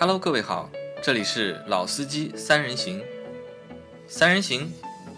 [0.00, 0.70] Hello，各位好，
[1.02, 3.02] 这里是老司机三人行，
[4.08, 4.72] 三人行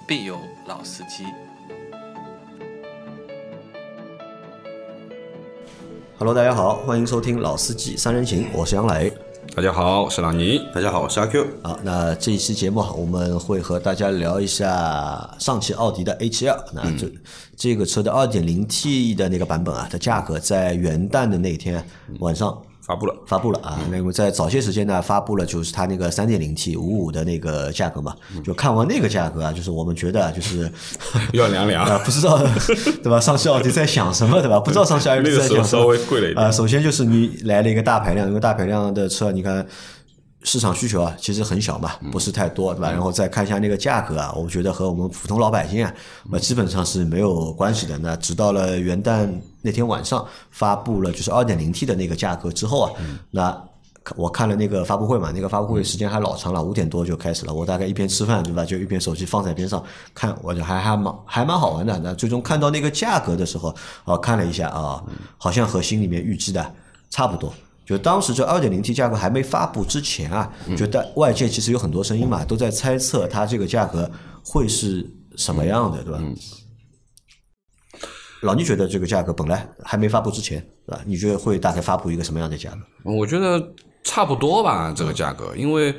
[0.09, 0.37] 必有
[0.67, 1.23] 老司机。
[6.19, 9.17] Hello，大家好，欢迎收听《老司机三人行》，我是杨磊。
[9.55, 10.61] 大家好，我是朗尼。
[10.75, 11.47] 大家好，我是阿 Q。
[11.63, 16.61] 好，那这一期节目啊我们会和大家聊一下上汽奥迪的 A7L。
[16.73, 17.09] 那这、
[17.57, 21.87] 这个车的 2.0T 的那个版本啊，它价格在元旦的那天
[22.19, 23.79] 晚上发布了，发布了啊。
[23.91, 28.15] 那么在早些时间呢，发布了就是它那个三点零 T 五五的那个价格嘛。
[28.45, 30.71] 就看完那个价格啊，就是我们觉得啊就是
[31.33, 31.85] 要凉凉。
[31.87, 32.37] 啊，不知道
[33.03, 33.21] 对吧？
[33.21, 34.59] 上汽奥迪在想什么对吧？
[34.59, 35.83] 不知道上汽奥迪那个时候在想什么。
[35.83, 39.65] 稍微贵了一点啊，首先就是你来了一个大排量，因为大排量的车，你看
[40.45, 42.91] 市场需求啊，其实很小嘛，不是太多，对吧？
[42.91, 45.95] 然后再看一下那个价格啊，我觉得和我们普通老百姓啊，
[46.31, 47.97] 那，基本上是没有关系的。
[47.99, 49.29] 那直到了元旦
[49.61, 52.93] 那天晚上发布了就是二点零 T 的那个价格之后啊，
[53.31, 53.63] 那。
[54.17, 57.55] 我看了那个发布会嘛，那个发布会时间还老长了，五点多就开始了。
[57.55, 58.65] 我大概一边吃饭，对吧？
[58.65, 59.81] 就一边手机放在边上
[60.13, 61.97] 看，我就还还蛮还蛮好玩的。
[62.01, 63.73] 那最终看到那个价格的时候，
[64.05, 65.01] 啊，看了一下啊，
[65.39, 66.69] 好像和心里面预计的
[67.11, 67.55] 差不多。
[67.85, 74.11] 就当时这二点零 T 价格还没发布之前啊，就在外界其实有很多声音嘛，都在猜测它这个价格
[74.45, 75.05] 会是
[75.37, 76.21] 什么样的，对吧？
[78.43, 81.01] 老倪觉得这个价格本来还没发布之前，对吧？
[81.07, 83.11] 你觉得会大概发布一个什么样的价格？
[83.13, 83.73] 我觉得
[84.03, 85.95] 差不多吧，这个价格，因为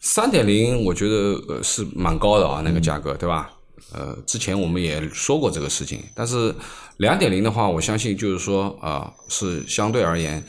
[0.00, 3.50] 三点零我觉得呃是蛮高的啊，那个价格，对吧？
[3.92, 6.54] 呃，之前我们也说过这个事情，但是
[6.98, 10.42] 两点零的话，我相信就是说啊、是相对而言，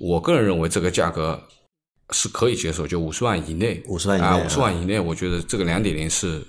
[0.00, 1.38] 我个人认为这个价格
[2.10, 6.42] 是可以接受，就五十万以内，五十万以内五十万以内，我觉得这个两点零是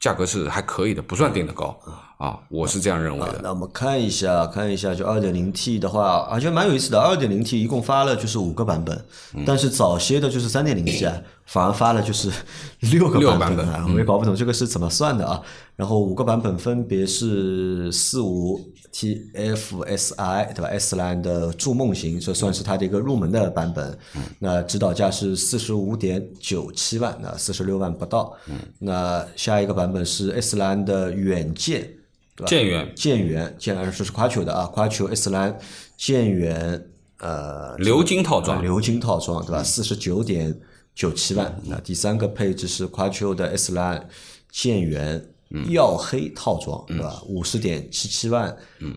[0.00, 1.78] 价格是还可以的，不算定的高
[2.18, 3.40] 啊，我是这样认为的。
[3.42, 7.00] 那我们看一下，看一下，就二点零 T 的话，而且蛮有意思的。
[7.00, 8.96] 二点零 T 一共发了就是五个版本，
[9.34, 11.16] 嗯但是早些的就是三点零 T 啊，
[11.50, 12.30] 反而发了就是
[12.92, 15.40] 六个版本啊，我也搞不懂这个是怎么算的啊。
[15.76, 18.60] 然后五个版本分别是四五
[18.92, 23.96] TFSI 对吧？S 栏的筑梦型，这算是它的一个入门的版本。
[24.14, 28.36] 嗯那指导价是四十五点九七万，那四十六万不到。
[28.48, 31.88] 嗯那下一个版本是 S 栏的远见。
[32.36, 35.58] 对吧建元建元，建元是 Quattro 的啊，Quattro S 蓝
[35.96, 36.86] 建远
[37.20, 39.62] 呃鎏金套装啊鎏金套装对吧？
[39.62, 40.54] 四十九点
[40.98, 41.62] 九七万。
[41.64, 44.08] 那第三个配置是 Quattro 的 S 蓝
[44.50, 45.24] 建元
[45.70, 47.22] 耀黑套装对吧？
[47.28, 48.54] 五十点七七万。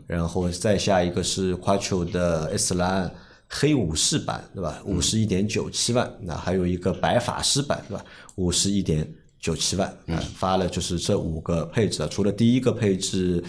[0.08, 3.14] 然后再下一个是 Quattro 的 S 蓝。
[3.54, 4.82] 黑武士版对吧？
[4.86, 8.06] 五十一点九七万，那还有一个白法师版对吧？
[8.36, 9.06] 五十一点
[9.42, 13.44] 九七万，嗯，发了就是这五个配置啊，除了第一个配置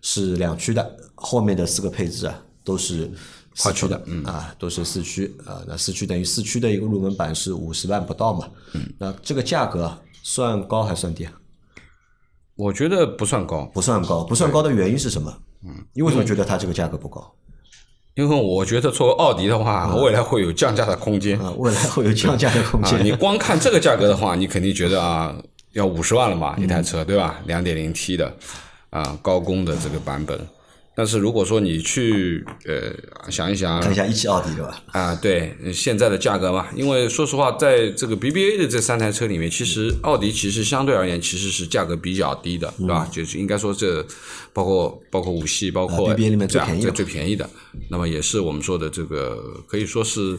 [0.00, 3.10] 是两驱的，后面的四个配置啊都是
[3.58, 11.32] 四驱的，嗯啊，都是四驱啊，那四驱等于四驱的一个入门版是五十万不到嘛，嗯那这个价格啊算高还算低啊？
[12.54, 15.32] 我觉得不算高，不算高，不算高的原因是什么？
[15.64, 17.32] 嗯，你为什么觉得它这个价格不高？
[18.14, 22.88] 因为我觉得作为奥迪的话，未来会有降价的空间啊，未来会有降价的空啊。
[22.88, 23.04] 间。
[23.04, 25.34] 你光看这个价格的话，你肯定觉得啊，
[25.72, 27.40] 要五十万了嘛，一台车对吧？
[27.46, 28.34] 两点零 T 的
[28.90, 30.38] 啊，高功的这个版本。
[30.98, 34.82] 但是如果说你去呃想一想，看一下一汽奥迪对吧？
[34.88, 43.08] 啊，对现在的价格嘛，因为说实话，在这个 BBA 的这三台车里面，其实奥迪其实相对而言其实是价格比较低的，对吧？
[43.12, 44.04] 就是应该说这
[44.52, 47.48] 包括包括五系，包括啊，BBA 里面最便宜的最最便宜的，
[47.88, 50.36] 那么也是我们说的这个可以说是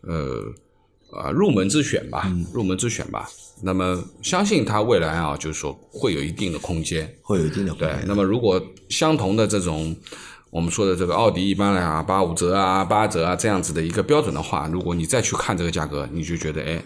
[0.00, 0.52] 呃
[1.12, 3.28] 啊入门之选吧，嗯入门之选吧。
[3.62, 9.94] 那么相信它未来啊，就是说会有一定的空间，会有一定的空对。，那么如果相同的这种
[10.50, 16.82] 我们说的这个奥迪一般来啊八五折啊八折啊这样子的一个标准的话，如果你再去看这个价格，你就觉得哎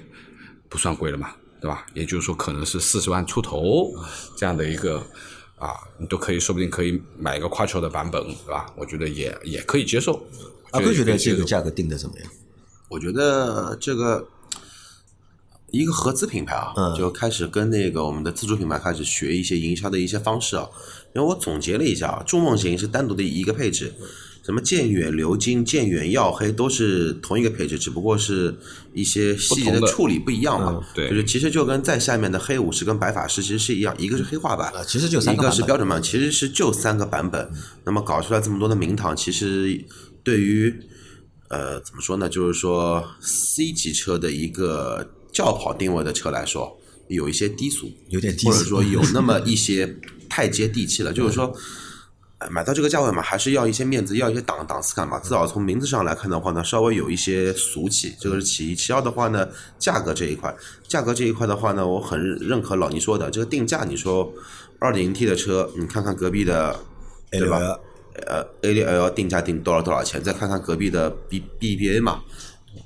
[0.69, 1.87] 不算贵了嘛，对吧？
[1.95, 3.91] 也就是说可能是四十万出头
[4.37, 4.99] 这样的一个
[5.57, 8.67] 啊，你都可以说不定可以买一个跨球的版本，对吧？
[8.77, 10.23] 我觉得也也可以接受。
[10.73, 12.29] 阿哥觉得这个价格定的怎么样？
[12.89, 14.29] 我觉得这个
[15.71, 20.69] 一个合资品牌啊，嗯就开始跟那个我们的自主品牌开始学一些营销的一些方式啊。
[21.15, 23.95] 因为我总结了一下啊，筑梦型是单独的一个配置，
[24.45, 28.55] 什么渐远鎏金、渐远耀黑都是同一个配置，只不过是
[28.93, 30.87] 一些细节的处理不一样嘛。
[30.95, 37.51] 对就是其实就跟在下面的黑武士跟白法师其实是一样，一个是黑化版，啊，其实就三一个是标准版，其实是就三个版本。
[37.85, 39.83] 那么搞出来这么多的名堂，其实
[40.23, 40.79] 对于
[41.49, 46.77] 呃怎么说呢，就是说 C 级车的一个轿跑定位的车来说，
[47.09, 49.97] 有一些低俗，有点低俗或者说有那么一些
[50.29, 51.13] 太接地气了。
[51.13, 51.55] 就是说，
[52.39, 55.19] 呃买到这个价位嘛，还是要一些面子，要一些档档次感嘛。
[55.21, 58.75] 至少从名字上来看的话呢，稍微有一些俗气，这个是其一。
[58.75, 59.49] 其二的话呢，
[59.79, 60.55] 价格这一块，
[60.89, 64.33] 价格这一块的话呢，我很认可老倪说的，这个定价，你说
[64.79, 66.79] 二点零 T 的车，你看看隔壁的，
[67.31, 67.61] 对吧？
[68.27, 70.23] 呃，A 六 L 定价定多少多少钱？
[70.23, 72.23] 再看看隔壁的 B B B A 嘛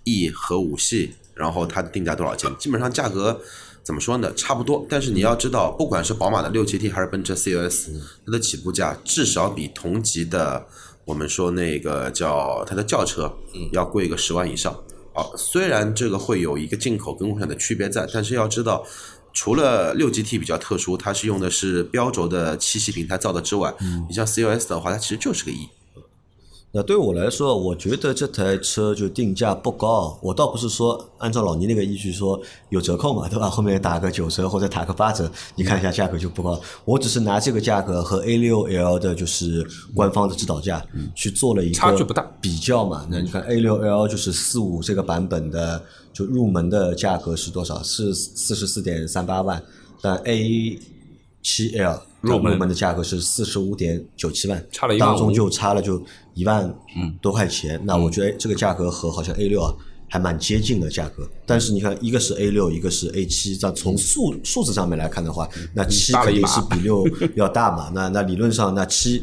[0.04, 2.50] ，E 和五系，然后它的定价多少钱？
[2.58, 3.40] 基本上价格
[3.82, 4.32] 怎么说呢？
[4.34, 4.86] 差不多。
[4.88, 7.90] 但是你要知道，不管是宝马的六 GT 还是奔驰 CLS，
[8.26, 10.66] 它的起步价至少比同级的
[11.04, 13.32] 我们说那个叫它的轿车
[13.72, 14.72] 要贵个十万以上。
[15.14, 18.84] 啊，虽然这个会有一个进口跟国产的区别在，但是要知道。
[19.32, 23.74] 除了六 GT 比较特殊，它是用的是标轴的七系平台造的之外，
[24.08, 25.68] 你像 COS 的话，它其实就是个 E。
[26.72, 30.16] 那对我来说，我觉得这台车就定价不高。
[30.22, 33.50] 我倒不是说按照老倪那个依据说有折扣嘛，对吧？
[33.50, 36.60] 后面打个九折或者打个八折，你看一下价格就不高。
[36.84, 40.80] 我只是拿这个价格和 A 六 L 的就是官方的指导价
[41.12, 43.04] 去做了一个差距不大比较嘛。
[43.10, 45.82] 那你看 A 六 L 就是四五这个版本的，
[46.12, 47.82] 就入门的价格是多少？
[47.82, 49.60] 是四十四点三八万，
[50.00, 50.78] 但 A
[51.42, 56.02] 七 L 入门门的价格是四十五点九七万，差了一万五当中就差了就
[56.34, 56.72] 一万
[57.20, 57.80] 多块钱。
[57.84, 59.74] 那我觉得这个价格和好像 A 六啊
[60.08, 61.28] 还蛮接近的价格。
[61.46, 67.06] 但是你看，一个是 A 六，一个是 A 七，这样从数数字上面来看的话，那七肯定是比六
[67.36, 67.90] 要大嘛。
[67.94, 69.22] 那那理论上，那七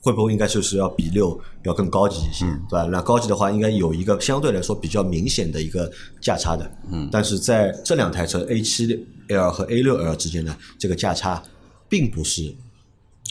[0.00, 2.84] 会不会应该就是要比六要更高级一些，对吧？
[2.90, 5.90] 那高级的话，应该有一个相对来说比较明显的一个
[6.20, 6.68] 价差的。
[6.90, 11.42] 嗯，但是在这两台车 A 七 L 和 A 六 L 之间呢，这个价差
[11.90, 12.54] 并不是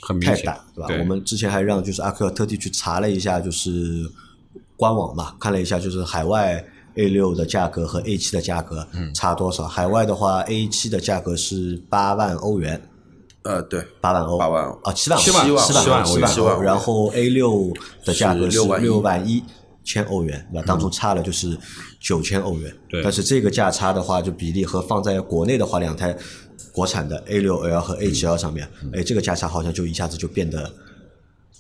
[0.04, 0.94] 很明显太大，对吧？
[1.00, 4.08] 我们之前还让就是阿克特地去查了一下，就是
[4.78, 6.64] 官网嘛，看了一下就是海外
[6.96, 8.86] A 六的价格和 A 七的价格
[9.16, 9.68] 差多少。
[9.68, 12.82] 海外的话，A 七的价格是八万欧元，
[13.44, 14.80] 呃，对，八万欧，八万欧。
[14.84, 16.56] 啊，七万七万七七万七欧元欧，七万。
[16.56, 17.74] 欧然后 A 六
[18.04, 18.84] 的价格是是6万一。
[18.84, 19.44] 六万一
[19.84, 20.66] 千欧元，对吧？
[20.68, 21.58] 当中差了就是
[22.00, 22.76] 九千欧元。
[22.90, 23.02] 对。
[23.02, 26.16] 但是这个价差的话，就比例和放在国内的话，两台
[26.72, 30.72] 国产的 A 六 L 和 A 七 L 上面，哎，这个价差好像就一下子就变得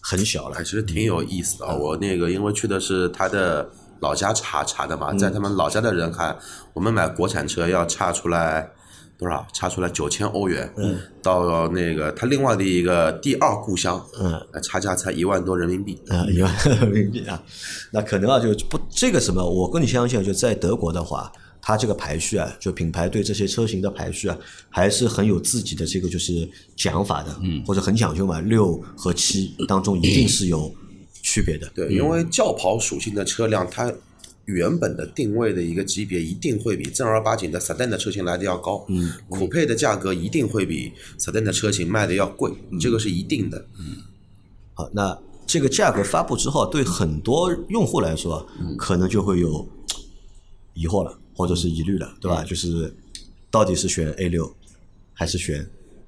[0.01, 0.63] 很小了哎，。
[0.63, 1.75] 其实挺有意思的啊。
[1.75, 3.69] 我那个因为去的是他的
[3.99, 6.37] 老家查查的嘛，在他们老家的人看，
[6.73, 8.69] 我们买国产车要差出来
[9.17, 9.45] 多少？
[9.53, 10.71] 差出来九千欧元。
[10.77, 16.01] 嗯，到那个他另外的一个第二故乡，嗯，差价才一万多人民币。
[16.07, 17.43] 啊，一万人民币啊，
[17.91, 21.29] 那可能啊，就不这个什么，我跟你相信，就在德国的话，
[21.61, 24.37] 它这个排序啊，就品牌对这些车型的排序啊，
[24.69, 30.73] 还是很有自己的这个就是讲法的，嗯，或者很讲究嘛，六和七当中一定是有
[31.21, 33.91] 区别的，对，因为轿跑属性的车辆，它
[34.45, 43.63] 原本的定位的一个级别一定会比正儿八经的 sedan 的车型来的要高，嗯，酷配的价格一定会比 sedan 的车型卖的要贵，这个是一定的。
[43.77, 43.97] 嗯。
[44.73, 45.15] 好，那
[45.45, 48.47] 这个价格发布之后，对很多用户来说，
[48.77, 49.67] 可能就会有
[50.73, 52.43] 疑惑了，或者是疑虑了，对吧？
[52.43, 52.93] 就是
[53.49, 54.53] 到底是选 A 六
[55.13, 55.65] 还是选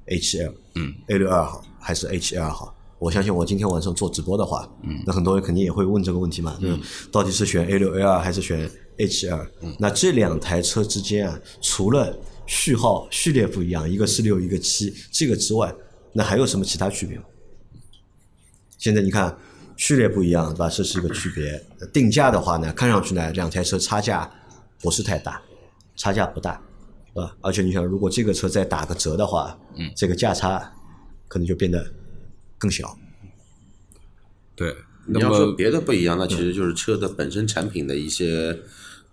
[0.07, 0.53] A 七 L？
[0.75, 2.75] 嗯，A 六二好还是 A 七 L 好？
[2.99, 6.77] 我相信我今天晚上做直播的话，嗯，那很多人肯定也会问这个问题嘛，嗯，
[7.13, 9.47] 到底是选 A 六 A 二还是选 A 七 L？
[9.61, 12.13] 嗯，那这两台车之间啊，除了
[12.45, 15.73] 序号序列不一样，一个是六，一个七，这个之外，
[16.11, 17.23] 那还有什么其他区别吗？
[18.77, 19.33] 现在你看
[19.77, 20.67] 序列不一样，对吧？
[20.69, 21.63] 这是一个区别。
[21.93, 24.29] 定价的话呢，看上去呢，两台车差价
[24.81, 25.41] 不是太大，
[25.95, 26.61] 差价不大，
[27.13, 27.35] 对吧？
[27.41, 30.73] 而且你想，如果这个车再打个折的话，嗯，这个价差
[31.27, 31.91] 可能就变得
[32.57, 32.97] 更小。
[34.55, 34.75] 对。
[35.07, 38.55] 你那么要说别的不一样，那其实就是车的本身产品的一些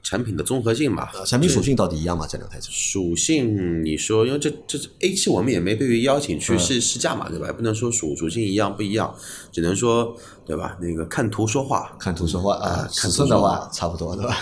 [0.02, 1.08] 产品的综合性嘛。
[1.14, 2.26] 呃产品属性到底一样吗？
[2.28, 2.68] 这两台车？
[2.70, 7.46] 属性，你说，因为这这 A 七我们也没被邀请去试试驾嘛，对吧？
[7.46, 9.12] 也不能说属属性一样不一样，
[9.50, 10.76] 只能说对吧？
[10.78, 14.36] 那个看图说话，看图说话啊，尺看图寸的说话差不多，对吧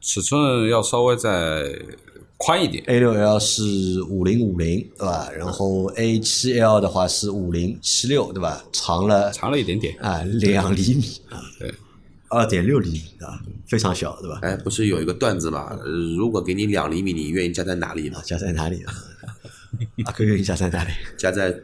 [0.00, 1.64] 尺寸要稍微再
[2.38, 5.30] 宽一点，？A 六 L 是五零五零，对吧？
[5.30, 8.64] 然后 A 七 L 的话是五零七六，对吧？
[8.72, 9.94] 长了长了一点点。
[10.00, 11.72] 啊两厘米啊，对，
[12.28, 14.38] 二点六厘米啊，非常小，对吧？
[14.40, 15.76] 哎，不是有一个段子嘛？
[15.84, 18.22] 呃如果给你两厘米，你愿意加在哪里呢啊，？
[18.24, 18.94] 加在哪里啊？
[20.06, 20.90] 阿克愿意加在哪里？
[21.18, 21.54] 加在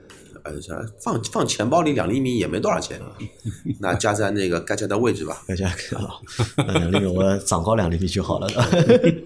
[0.46, 3.00] 呃，啥放放钱包里两厘米也没多少钱，
[3.80, 5.42] 那加在那个该加的位置吧。
[5.48, 6.10] 大家看啊，
[6.72, 8.48] 两厘米我长高两厘米就好了。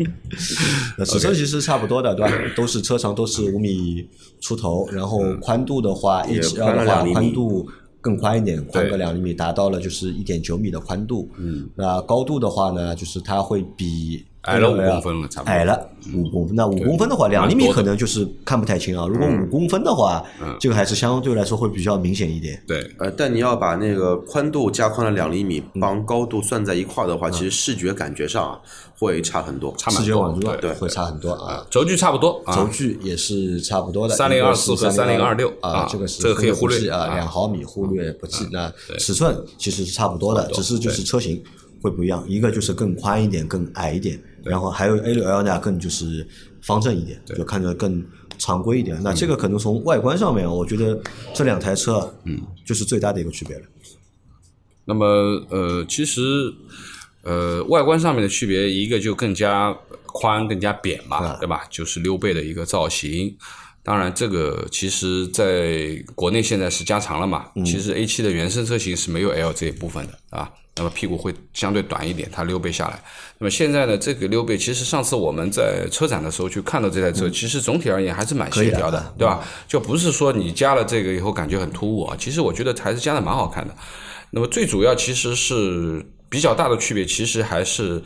[0.97, 2.33] 那尺寸其实差不多的，对吧？
[2.57, 4.09] 都是车长都是五米
[4.41, 7.69] 出头，然后宽度的话也，H 宽 L 了的话2厘米宽度
[8.01, 11.29] 更宽一点，宽个两厘米，达到了就是一点九米的宽度。
[11.37, 15.53] 嗯，那高度的话呢，就是它会比矮了五公分了差不多。
[15.53, 16.57] 矮了五公分。
[16.57, 19.07] 那五公分的话，两厘米可能就是看不太清啊。
[19.07, 20.25] 如果五公分的话，
[20.59, 22.63] 这个还是相对来说会比较明显一点。
[22.67, 28.59] 对，呃，但你要把那个宽度加宽了两厘米，帮高度算在一块儿的话，其实视觉感觉上啊
[28.99, 29.75] 会差很多。
[29.77, 30.73] 差蛮多视觉网络对。
[30.73, 31.67] 会差很多啊。
[31.71, 37.15] 轴距差不多啊，轴距也是差不多的，三零二四和三零二六啊啊，这个是这个可以忽略不计啊，啊。
[37.17, 38.47] 两毫米忽略不计。
[38.51, 41.43] 那尺寸其实是差不多的，只是就是车型
[41.83, 46.27] 会不一样，一个就是更宽一点，更矮一点，然后还有 A 六 L 呢更就是
[46.63, 48.05] 方正一点，就看着更
[48.39, 49.01] 常规一点。
[49.03, 51.01] 那这个可能从外观上面，我觉得
[51.35, 53.63] 这两台车，嗯，就是最大的一个区别了。
[54.85, 55.07] 那么
[55.51, 56.21] 呃，其实
[57.23, 61.65] 呃，外观上面的区别，一个就更加宽、更加扁嘛，啊对吧？
[61.71, 63.37] 就是溜背的一个造型。
[63.83, 67.47] 当然，这个其实在国内现在是加长了嘛。
[67.65, 70.51] 其实 A 七的原生车型是没有 L 这一部分的啊。
[70.81, 72.99] 那么屁股会相对短一点，它溜背下来。
[73.37, 79.47] 那么现在呢，这个溜背其实上次我们在车展的时候去看到这台车，其实总体而言还是蛮协调的的，对吧？
[79.69, 82.17] 就不是说你加了这个以后感觉很突兀啊。
[82.19, 83.75] 其实我觉得还是加的蛮好看的。
[84.31, 88.03] 那么最主要其实是比较大的区别，其实还是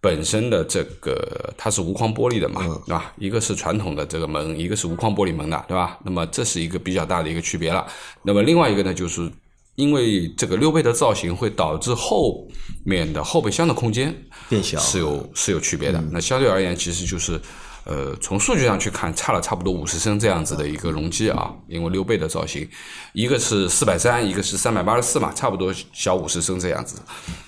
[0.00, 3.12] 本身的这个它是无框玻璃的嘛，对吧？
[3.18, 5.96] 一个是传统的这个门，一个是无框玻璃门的，对吧？
[6.04, 7.86] 那么这是一个比较大的一个区别了。
[8.24, 9.30] 那么另外一个呢，就是
[9.78, 12.46] 因为这个溜背的造型会导致后
[12.84, 14.14] 面的后备箱的空间
[14.48, 15.98] 变小是有是有区别的。
[16.12, 17.40] 那相对而言，其实就是。
[17.84, 22.68] 呃，从数据上去看，差了差不多五十升这样子的一个容积啊，因为溜背的造型，
[23.14, 27.00] 一个是四百三，一个是三百八十四嘛，差不多小五十升这样子。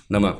[0.09, 0.35] 那么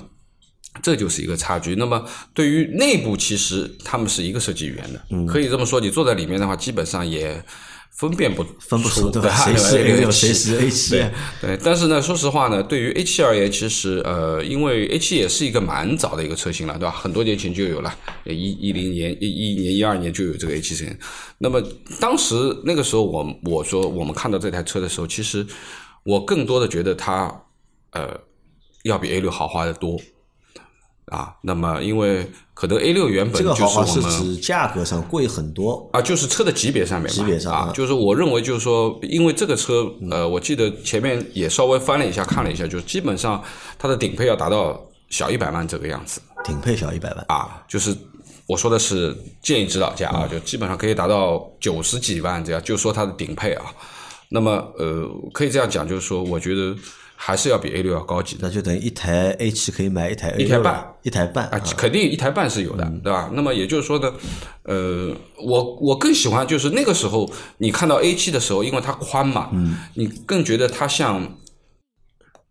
[0.83, 1.75] 这就是一个差距。
[1.75, 7.45] 那么对于内部，其实他们是一个设计语言的，可以这么说，你坐在里面的话，基本上也
[7.91, 9.29] 分辨不分不出对吧？
[9.29, 9.37] 吧？
[9.45, 10.91] 谁是 A 六谁是 A 七？
[10.91, 16.91] 对对，但是呢，说实话呢，对于 A 七而言，其实呃，因为 A 七也是一个蛮早的一个车型了，对吧？
[16.91, 17.95] 很多年前就有了，
[18.25, 20.97] 一一零年、一一年、一二年就有这个 A 七车型。
[21.39, 21.63] 那么
[22.01, 25.47] 当时那个时候我，我说我们看到这台车的时候，其实
[26.05, 27.45] 我更多的觉得它
[27.93, 28.19] 呃
[28.85, 30.01] 要比 A 六豪华的多。
[31.11, 43.43] 啊，那么因为可能 A 六原本这个就是豪华是我们指价格上贵很多，啊，就是车的级别上面嘛，级别上啊啊，就是我认为就是说，因为这个车，呃，我记得前面也稍微翻了一下，看了一下，就是基本上
[43.79, 47.25] 它的顶配要达到小一百万这个样子顶配小一百万。
[47.29, 47.97] 啊，就是
[48.47, 53.65] 我说的是建议指导价啊，就基本上可以达到九十几万这样，就说它的顶配啊。
[54.33, 56.73] 那么呃，可以这样讲，就是说，我觉得
[57.23, 58.49] 还是要比 A 六要高级的。
[58.49, 63.31] 那就等于一台 A 七可以买一台 A 一台半，一台半啊，肯定一台半是有的，对吧？
[63.35, 64.11] 那么也就是说呢，
[64.63, 71.37] 呃，我我更喜欢就是那个时候你看到 A 七的时候，因为它宽嘛，嗯你更觉得它像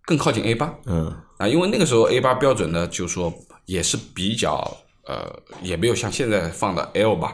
[0.05, 3.33] 更靠近 A 八嗯，啊，因为那个时候 A 八标准呢，就是说
[3.65, 7.33] 也是比较呃，也没有像现在放的 L 吧。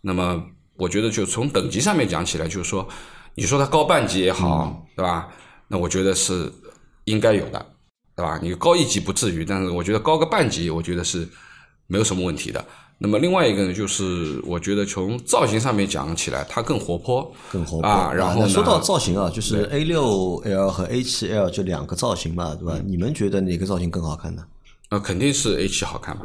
[0.00, 0.40] 那么
[0.76, 2.86] 我觉得就从等级上面讲起来，就是说，
[3.34, 5.28] 你说它高半级也好，对吧？
[5.70, 6.50] 那我觉得是
[7.08, 7.66] 应该有的，
[8.16, 8.38] 对吧？
[8.42, 11.26] 你高一级不至于，但是我觉得高个半级，我觉得是
[11.86, 12.64] 没有什么问题的。
[13.00, 18.12] 那么另外一个呢，就是我觉得从造型上面讲起来，它更活泼，更活泼啊。
[18.12, 22.76] 然后呢，说到造型啊，就是 A 六 L 和 A 七 L 这两个造型嘛，对吧？
[22.84, 24.42] 你们觉得哪个造型更好看呢
[24.90, 26.24] 那，肯定是 A 七好看嘛。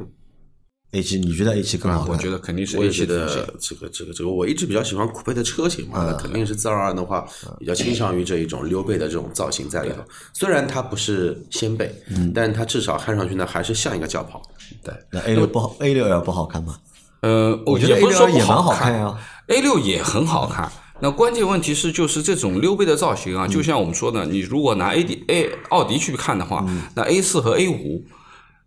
[0.94, 2.08] ？A 七你觉得 A 七更好看？
[2.08, 7.28] 啊我觉得肯定是我 A 也觉7的得这个这个这个，我一直比较喜欢酷配的车型嘛，那肯定是自然而然的话，
[7.60, 9.98] 比较倾向于这一种溜背的这种造型在里头。
[10.32, 11.94] 虽然它不是掀背，
[12.34, 14.42] 但是它至少看上去呢还是像一个轿跑。
[14.84, 14.94] 对。
[15.12, 16.78] 那 A 六不好，A 六 L 不好看吗？
[17.22, 19.18] 呃，我觉得 A 六也蛮好看看呀。
[19.48, 20.72] A 六也很好看。
[21.00, 28.06] 那关键问题是，就是这种溜背的造型啊，就像我们说的，你如果拿 A D A 奥迪去看的话，那 A 四和 A 五，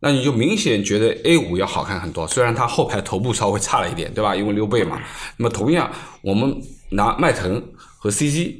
[0.06, 2.28] 那你就明显觉得 A 五要好看很多。
[2.28, 4.36] 虽然它后排头部稍微差了一点，对吧？
[4.36, 5.02] 因为溜背嘛。
[5.36, 5.90] 那么同样，
[6.22, 7.60] 我们拿迈腾
[7.98, 8.54] 和 CC，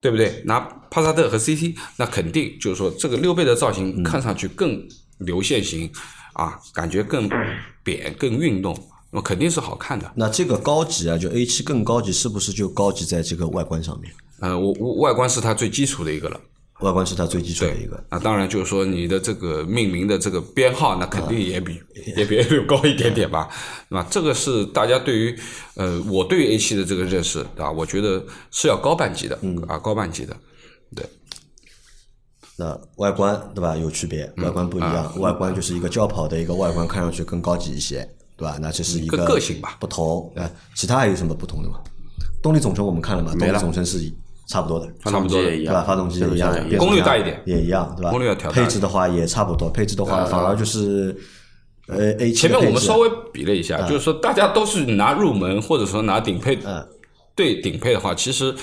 [0.00, 0.40] 对不对？
[0.44, 4.80] 拿帕萨特和 CC，那肯定就是说这个溜背的造型看上去更
[5.18, 5.90] 流线型
[6.34, 7.28] 啊，感觉更
[7.82, 8.72] 扁、更运动，
[9.10, 10.08] 那么肯定是好看的。
[10.14, 14.12] 那这个高级啊，就 A 七更高级，是不是就高级在这个外观上面？
[14.38, 16.40] 呃，我我外观是它最基础的一个了。
[16.80, 18.02] 外观是它最基础的一个。
[18.10, 21.80] 那当然就是说你的这个命名的这个编号，那肯定也比、
[22.16, 23.48] 也比 A 六高一点点吧，
[23.88, 24.06] 对吧？
[24.10, 25.38] 这个是大家对于
[25.74, 30.36] 呃我对于 A 七的这个认识啊，我觉得是要高半级的，嗯啊高半级的，
[30.96, 31.04] 对，
[32.56, 38.58] 那外观对吧有区别，外观不一样，外观就是一个轿跑的一个外观，看上去更高级一些，对吧？
[38.60, 40.32] 那这是一个个性吧不同。
[40.36, 41.80] 呃，其他还有什么不同的吗？
[42.42, 44.10] 动力总成我们看了嘛，动力总成是
[44.50, 45.74] 差不多的，差不多也一对吧？
[45.74, 47.40] 样，发动机也一样，功率大一点。
[47.46, 48.10] 也一样，对吧？
[48.10, 51.16] 功率要调大配置的话也差不多，配置的话反而就是
[51.86, 56.84] 呃 A 前面我们稍微比了一下，就是说大家都是拿入门或者说拿顶配，嗯。
[57.36, 58.54] 对顶配的话，其实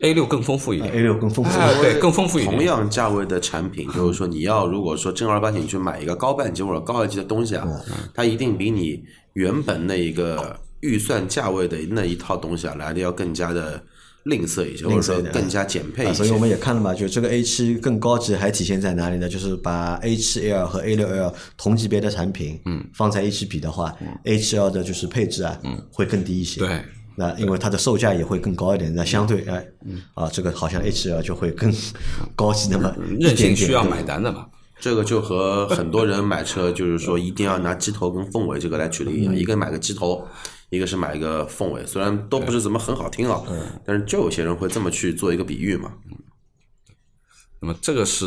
[0.00, 0.92] A 六更丰富一点。
[0.92, 2.56] A 六更丰富，哎对更丰富一点。
[2.56, 8.08] 同样价位的产品，就是说你要如果说正儿八经去买一个高半级或者高二级的东西啊，嗯。
[8.14, 9.00] 它一定比你
[9.34, 13.80] 原本那一个预算价位的那一套东西啊来的要更加的
[14.24, 16.38] 吝啬一些，或者说更加简配一些啊所以我。
[16.38, 19.28] 们也看了嘛，就这个 A 七更高级还体现在哪里呢？
[19.28, 26.60] 就是把 A 七 L 和 A 六 L 同级别的产品，嗯，放在一起比的话、a 七 L 的就是配置啊，嗯，会更低一些。
[26.60, 26.82] 对。
[27.16, 29.62] 那因为它的售价也会更高一点，那相对哎，
[30.14, 31.70] 啊，这个好像 A 七 L 就会更
[32.34, 33.36] 高级那么一任。
[33.36, 34.46] 性需要买单的嘛。
[34.80, 40.26] 这个就和很多人买车就是说一定要拿机头跟凤尾这个来举例一样，一个买个机头，
[40.70, 43.42] 一个是买一个凤尾，虽然都不是怎么很好听啊，
[43.84, 45.92] 但是就有些人会这么去做一个比喻嘛。
[47.60, 48.26] 那么这个是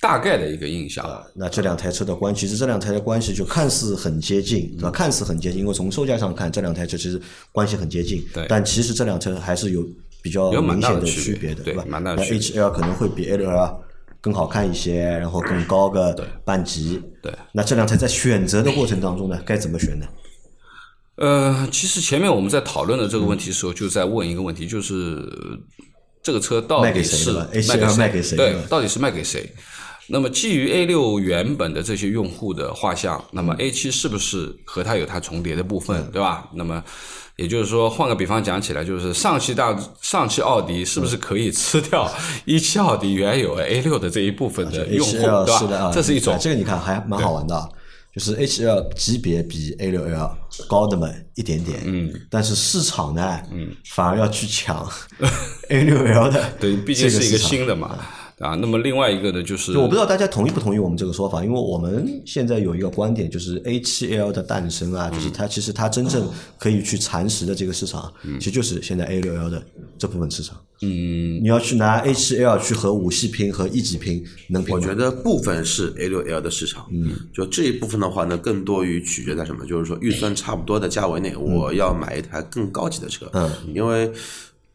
[0.00, 1.06] 大概的一个印象。
[1.36, 4.90] 那这两台车的关系，其实这两台的关系就看似很接近，对吧？
[4.90, 7.20] 看似很接近，因为从售价上看，这两台车其实
[7.52, 8.26] 关系很接近。
[8.32, 9.86] 对但其实这辆车还是有
[10.22, 11.84] 比较明显的区别区别的，对吧？
[11.86, 13.84] 蛮大的区别 H L 可能会比 L L
[14.20, 16.12] 更好看一些，然后更高个
[16.44, 17.00] 半级。
[17.22, 20.06] 对那这辆车在选择的过程当中呢，该怎么选呢？
[21.16, 25.24] 呃，其实前面我们在讨论的这个问题的时候，就在问一个问题，就是
[26.22, 29.48] 这个车到底是卖 A7L 卖给谁对，到底是卖给谁？
[30.06, 36.48] 那么基于 A 六原本的这些用户的画像，那么 A 七是不是和它有它重叠的部分，对吧？
[36.52, 36.82] 那么
[37.36, 42.10] 也就是说，换个比方讲起来，就是上汽大上汽奥迪是不是可以吃掉
[42.44, 47.68] 一汽奥迪原有 A 六的这一部分的用户对是的这是一种啊这个你看还蛮好玩的啊。
[48.14, 54.88] 就是 H L 级别比 A 六 L 高那么一点点，嗯，但是市场呢，嗯，反而要去抢
[55.68, 58.06] A 六 L 的，对，毕竟是一个新的嘛，
[58.38, 58.54] 啊。
[58.54, 69.62] 那么另外一个呢，就是就我不知道大家同意不同意我们这个说法，因为我们现在有一个观点，就是 A 7 L 的诞生啊，就是它其实它真正可以去蚕食的这个市场，其实就是现在 A 6 L 的
[69.98, 70.56] 这部分市场。
[70.82, 74.74] 嗯，你要去拿 A 7 L 去和五系拼和一级拼，能拼？
[74.74, 79.64] 我觉得部分是 A 六 L 的市场，嗯，就这一部分的话呢，更多于取决在什么？
[79.64, 84.12] 就是说预算差不多的价位内，我要买一台更高级的车，嗯，因为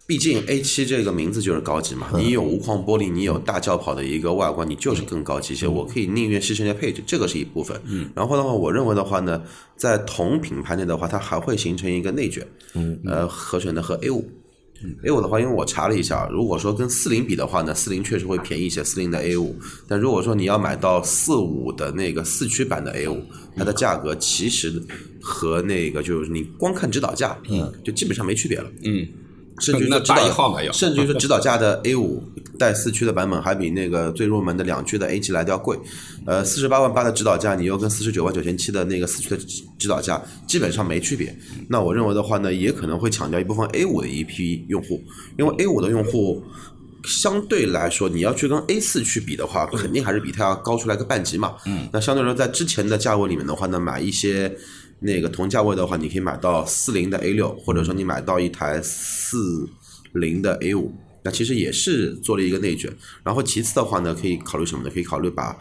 [0.09, 5.67] 毕竟 A 七这个名字就是高级嘛，你有无框玻璃，你有大轿跑的一个外观，你就是更高级一些。
[5.67, 7.79] 我可以宁愿牺牲些配置，这个是一部分。
[7.85, 9.39] 嗯，然后的话，我认为的话呢，
[9.77, 12.43] 在同品牌内的话，它还会形成一个内卷，
[12.73, 14.27] 嗯，呃，合选的和 A 五。
[15.03, 19.55] A 五的话，因为我查了一下，如果说跟四零比的话呢，四零确实会便宜一些，四零的 A 五。
[19.87, 23.21] 但如果说你要买到四五的那个四驱版的 A 五，
[23.55, 24.81] 它的价格其实
[25.21, 28.71] 和那个就是你光看指导价，嗯，就基本上没区别了。
[28.83, 29.07] 嗯，
[29.59, 32.23] 甚至于那大说指导一号嘛要甚至于说指导价的 A 五
[32.57, 35.77] 带四驱的版本还比那个最入门的两驱的 A 七来的要贵，
[36.25, 41.35] 呃，四十八万八的指导价，你又跟四十九万九千七的那个四驱的指指导价基本上没区别。
[41.67, 45.03] 那我认为的话呢，也可能会抢掉一部分 A 五的一批用户，
[45.37, 46.43] 因为 A 五的用户。
[47.05, 51.55] 相对来说，你要去跟 A 四去比的话，肯定还是比它要高出来个半级嘛。
[51.65, 54.53] 嗯，那相对来说，在之前的价位里面的话呢，买一些
[54.99, 59.69] 那个同价位的话，你可以买到四零的 A 六，或者说你买到一台四
[60.13, 62.91] 零的 A 五，那其实也是做了一个内卷。
[63.23, 64.89] 然后其次的话呢，可以考虑什么呢？
[64.93, 65.57] 可以考虑把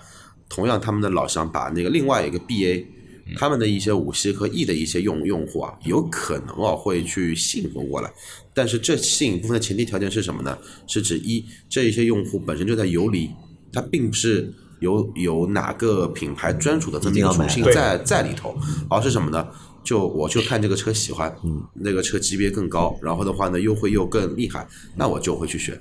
[0.48, 2.84] 同样他们的老乡把那个另外一个 BA。
[3.36, 8.10] 他们的一些五系和 E 的一些用用户啊，有可能啊会去吸引过来，
[8.54, 10.56] 但是这吸引部分的前提条件是什么呢？
[10.86, 13.28] 是指一这一些用户本身就在游离，
[13.70, 18.56] 它并不是有有哪个品牌专属的这么一个属性在在里头，
[18.88, 19.46] 而是什么呢？
[19.84, 25.74] 就我就看这个车喜欢，嗯，那个车级别更高，然后的话呢优惠又更厉害，那我就会去选。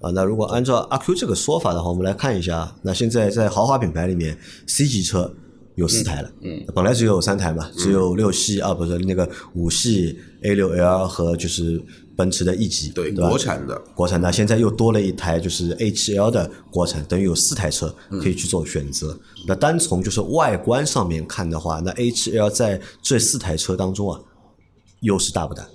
[0.00, 5.30] 啊，那如果按照阿 Q 这个说法的话，我们来看一下，那现在在豪华品牌里面，C 级车
[5.74, 11.82] 有四台了，嗯，本来只有三台嘛，只有六系啊，不是那个五系 A 六 L 和就是
[12.20, 13.30] 奔驰的 E 级，对，吧？
[13.30, 19.18] 国产的国产的，现在又多了一台就是 A 7 L 的国产，等于有四台车可以去做选择。
[19.46, 24.20] 那单从就是外观上面看的话，那 A 7 L 在这四台车当中啊，
[25.00, 25.66] 优势大不大？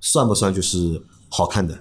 [0.00, 1.78] 算不算就是好看的？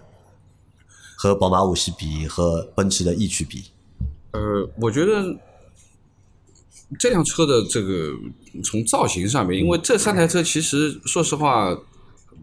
[1.16, 3.64] 和宝马五系比，和奔驰的 E 去比，
[4.32, 5.24] 呃，我觉得
[7.00, 8.12] 这辆车的这个
[8.62, 11.78] 从造型上面，因为这三台车其实说实话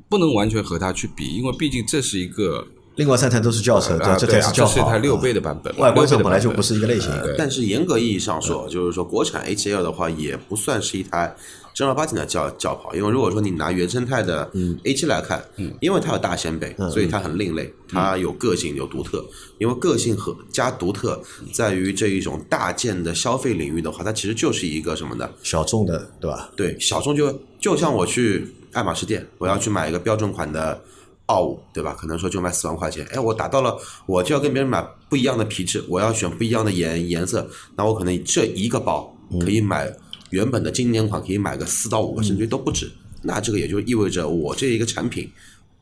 [0.09, 2.66] 不能完全和它去比，因为毕竟这是一个
[2.97, 7.11] 另外三台都是轿车，对这台是轿跑，这是一台六啊倍的版本，外观上6倍的本来就不是一个类型。
[7.37, 11.35] 但是严格意义上说，就是说国产 H L 的话，也不算是一台
[11.75, 12.95] 正儿八经的轿轿跑。
[12.95, 14.51] 因为如果说你拿原生态的
[14.85, 15.45] A 七来看，
[15.81, 19.23] 因为它有大掀背，所以它很另类，它有个性有独特。
[19.59, 21.21] 因为个性和加独特，
[21.53, 25.29] 在于这一种大件的消费领域的话，它其实就是一个什么呢？
[25.42, 26.51] 小众的，对吧？
[26.57, 30.81] 对，小众就就像我去爱马仕店，我要去买一个标准款的
[31.26, 31.96] 奥五，对吧？
[31.98, 33.76] 可能说就卖四万块钱，哎，我达到了，
[34.07, 39.92] 我就要跟别人买不一样的皮质，我要选不一样的颜颜色，那我可能这一个包可以买
[40.31, 42.90] 原本的经典款，可以买个四到五个，甚至于都不止。
[43.22, 45.29] 那这个也就意味着我这一个产品，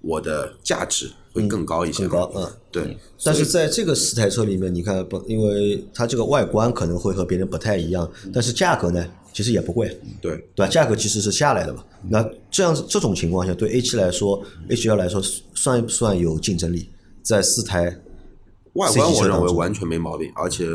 [0.05, 2.53] 我的价值会更高一些，更高，嗯。
[2.71, 9.89] 对，但是在这个四台车里面，你看不，因为它这个外观可能会和别人不太一样，但是价格呢，其实也不贵，
[10.21, 10.67] 对对吧？
[10.67, 11.85] 价格其实是下来的嘛。
[12.09, 15.23] 那这样这种情况下，对 A 七来说，H 1来说
[15.55, 16.89] 算不算有竞争力？
[17.23, 17.85] 在四台
[18.75, 20.67] 外观我认为完全没毛病，而且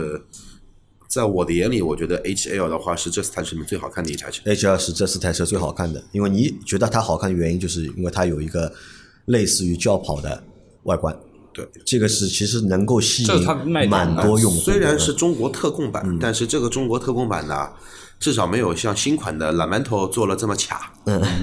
[1.08, 4.42] 在我的眼里，我觉得 H L 的话是这四台车里面最好看的一台车。
[4.46, 8.72] H L 是这四台车最好看的，因为你觉得它好看的原因，就是因为它有一个
[9.30, 10.44] 类似于轿跑的
[10.84, 11.16] 外观。
[11.52, 14.60] 对，这个是其实能够吸引蛮多用户。
[14.60, 17.68] 虽然是中国特供版，但是这个中国特供版呢，
[18.20, 20.92] 至少没有像新款的懒馒头做了这么卡，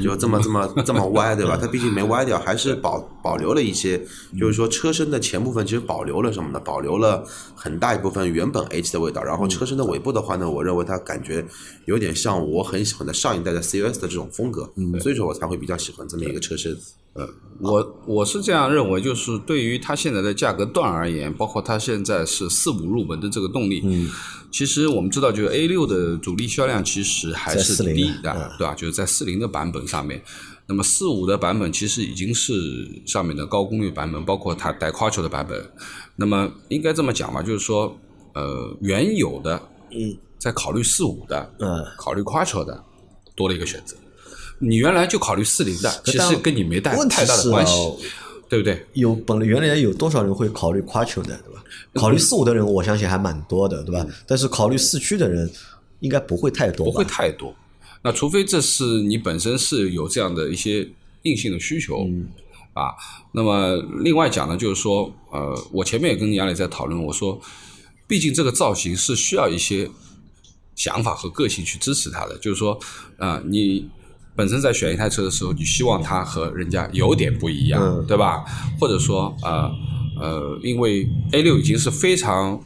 [0.03, 1.57] 就这么这么 这么歪，对吧？
[1.59, 3.99] 它毕竟没歪掉，还是保保留了一些，
[4.39, 6.61] 就是说车身的前部分其实保留了什么呢？
[6.61, 11.43] 保留了很大一部分原本 H 的味道，然后车身的尾部的话呢，我认为它感觉
[11.87, 16.77] 有点像我很喜欢的上一代的 CUS 的这种风格，所以说我才会比较喜欢这么一个车身。
[17.15, 17.27] 呃
[17.59, 24.11] 我我是这样认为，就是对于它现在的价格段而言，包括它现在是四五入门的这个动力，嗯，
[24.57, 28.75] 其实我们知道，就是 A 六的主力销量其实还是在40低的的，对吧？
[28.75, 30.23] 就是在四零的版本上面，
[30.67, 32.55] 那么四五的版本其实已经是
[33.05, 35.63] 上面的高功率版本，包括它带 Quattro 的版本。
[36.15, 37.95] 那么应该这么讲吧，就是说，
[38.33, 42.83] 呃，原有的，嗯，在考虑四五的，嗯，考虑 Quattro 的，
[43.35, 43.95] 多了一个选择。
[44.59, 47.99] 你原来就考虑四零的，其实跟你没带太大的关系哦，
[48.49, 48.87] 对不对？
[48.95, 51.63] 有本来原来有多少人会考虑 Quattro 的，对吧？
[51.97, 54.07] 考虑四五的人，我相信还蛮多的，对吧？
[54.27, 55.51] 但是考虑四驱的人
[56.01, 57.55] 应该不会太多吧，不会太多。
[58.03, 60.89] 那除非这是你本身是有这样的一些
[61.23, 62.07] 硬性的需求，
[62.73, 62.95] 啊，
[63.33, 67.41] 那么另外讲呢，就是说，呃，我前面也跟杨磊在讨论，我说，
[68.07, 69.91] 毕竟这个造型是需要一些
[70.77, 72.79] 想法和个性去支持它的，就是说，
[73.19, 73.89] 啊、你
[74.37, 78.45] 本身在选一台车的时候，你希望它和人家有点不一样，嗯对吧？
[78.79, 79.69] 或者说，呃
[80.21, 82.63] 呃，因为 A 六已经是非常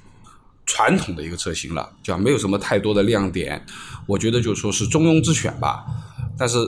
[0.66, 3.64] 传统的一个车型了，就没有什么太多的亮点，
[4.06, 5.84] 我觉得就说是中庸之选吧。
[6.38, 6.58] 但是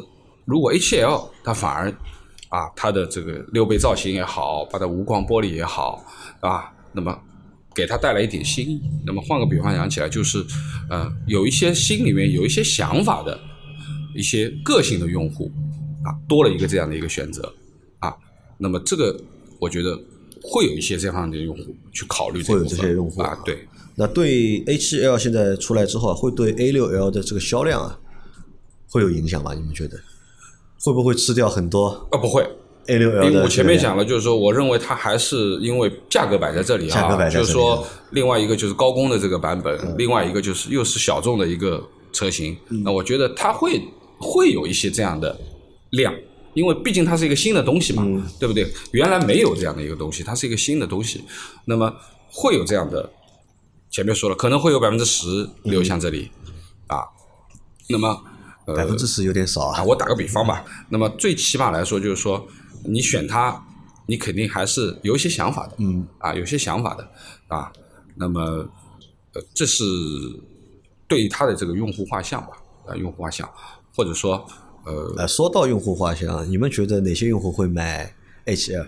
[0.45, 1.88] 如果 H7L 它反而
[2.49, 6.05] 啊，它的这个六倍造型也好，把它无框玻璃也好，
[6.40, 7.18] 啊，那么
[7.75, 8.83] 给它带来一点新意。
[9.07, 10.45] 那么换个比方讲起来，就是
[10.90, 13.40] 呃，有一些心里面有一些想法的
[14.14, 15.51] 一些个性的用户
[16.05, 17.51] 啊，多了一个这样的一个选择
[18.01, 18.14] 啊，
[18.59, 19.18] 那么这个
[19.59, 19.99] 我觉得
[20.42, 23.66] 会有一些这样的用户去考虑这会有这些用户啊，对。
[23.94, 27.98] 那对 A 七 L 现在出来之后啊，会对 A 六 L 的这个销量啊
[28.88, 29.55] 会有影响吗？
[29.55, 29.98] 你们觉得？
[30.85, 32.44] 会不会吃掉很多啊，不会
[32.88, 41.81] ，A 六 L，因为我前面讲了，就是说，我认为它还是因为价格摆在这里啊，价格摆在这里就是说，另外一个就是高功的这个版本，另外一个就是又是小众的一个
[42.12, 43.81] 车型，那我觉得它会
[44.18, 45.38] 会有一些这样的
[45.90, 46.12] 量，
[46.55, 48.03] 因为毕竟它是一个新的东西嘛，
[48.38, 48.71] 对不对？
[48.93, 51.25] 原来没有这样的一个东西，它是一个新的东西，
[51.65, 51.95] 那么
[52.31, 53.11] 会有这样的，
[53.91, 56.31] 前面说了，可能会有百分之十流向这里、
[56.87, 57.05] 啊，
[57.88, 58.23] 那么
[58.67, 59.83] 呃百分之十有点少啊，啊。
[59.85, 62.47] 我打个比方吧，那么最起码来说，就是说
[62.85, 63.65] 你选它，
[64.07, 67.11] 你肯定还是有一些想法的，嗯，啊，有些想法的，
[67.49, 67.73] 啊，
[68.15, 68.41] 那么
[69.35, 69.85] 呃，这是
[71.09, 72.51] 对它的这个用户画像吧，
[72.87, 73.51] 啊，用户画像，
[73.95, 74.47] 或者说
[74.85, 78.14] 呃，呃，说到用户画像，你们觉得哪些用户会买
[78.47, 78.87] H2？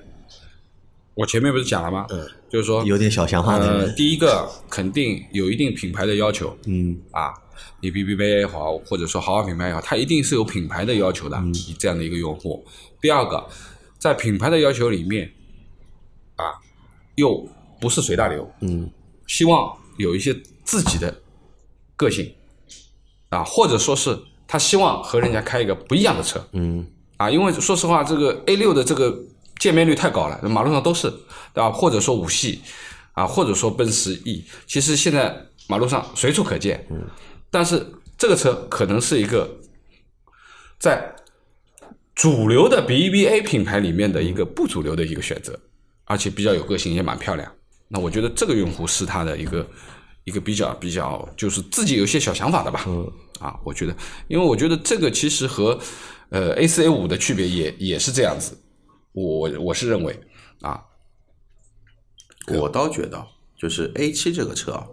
[1.15, 2.07] 我前面不是讲了吗？
[2.11, 7.33] 嗯，就是说有点小想法的呃，人，第一个肯定有一定品牌的要求，嗯，啊，
[7.81, 12.65] 你 B B 杯也好，或者说豪华品牌也好，它一定是有品牌的要求的，你这样的一个用户。
[13.01, 13.47] 第二个，
[13.99, 15.33] 在品牌的要求里面，
[16.35, 16.59] 啊，
[17.15, 17.49] 又
[17.81, 18.91] 不是随大流，嗯，
[19.29, 21.23] 希望有一些自己的
[21.95, 22.35] 个性，
[23.29, 29.17] 啊，或者说是他希望和人家开一个不一样的车，嗯，啊，因为说实话，这个 A 六的这个
[29.59, 31.11] 见面率太高了，马路上都是，
[31.53, 31.71] 对吧？
[31.71, 32.61] 或者说五系，
[33.13, 36.87] 啊，或者说奔驰 E，其实现在马路上随处可见。
[36.91, 37.03] 嗯，
[37.51, 37.87] 但是
[38.19, 39.49] 这个车可能是一个
[40.79, 41.15] 在
[42.15, 45.59] 主流的 BBA 品牌里面的一个不主流的一个选择，
[46.05, 47.51] 而且比较有个性，也蛮漂亮。
[47.89, 49.67] 那我觉得这个用户是他的一个
[50.25, 52.85] 一个比较比较就是自己有些小想法的吧。
[52.87, 53.11] 嗯。
[53.41, 53.95] 啊，我觉得，
[54.29, 55.79] 因为我觉得这个其实和
[56.31, 58.57] 呃 A 四 A 五的区别也也是这样子。
[59.13, 60.19] 我我是认为
[60.61, 60.81] 啊，
[62.47, 63.27] 我倒觉得
[63.59, 64.87] 就是 A 七这个车啊，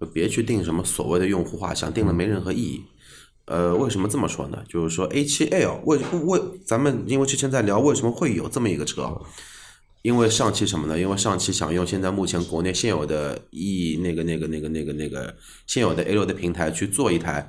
[0.00, 2.82] 就别去定什么所谓的用户画像，定了没任何意义。
[3.44, 4.64] 呃，为什么这么说呢？
[4.68, 9.20] 就是说 A 七 L 为为咱们因为之前在聊为什么会有这么一个车，
[10.02, 10.98] 因为上汽什么呢？
[10.98, 15.34] 因为上汽想用现在目前国内现有的 E 那个那个那个那个那个
[15.66, 17.48] 现有的 A 六的平台去做一台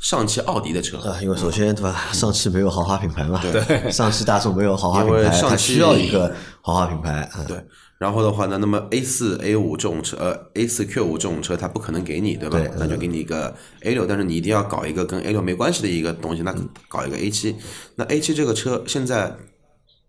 [0.00, 0.98] 上汽奥迪的车。
[0.98, 7.44] 啊，因为首先对吧，上汽没有豪华品牌嘛，对，上汽大众没有豪华品牌，它上汽需要一个豪华品牌啊。
[7.48, 7.60] 对，
[7.98, 12.58] 然后的话呢，那么 A 四 A 五这种车，呃 A 四 Q 五这种车，它不可能给你，对吧？
[12.58, 16.54] 对那就给你一个 A 六，但是你一定要搞一个跟 A 六没关系的一个东西，那
[16.88, 17.56] 搞一个 A 七。
[17.96, 19.34] 那 A 七这个车现在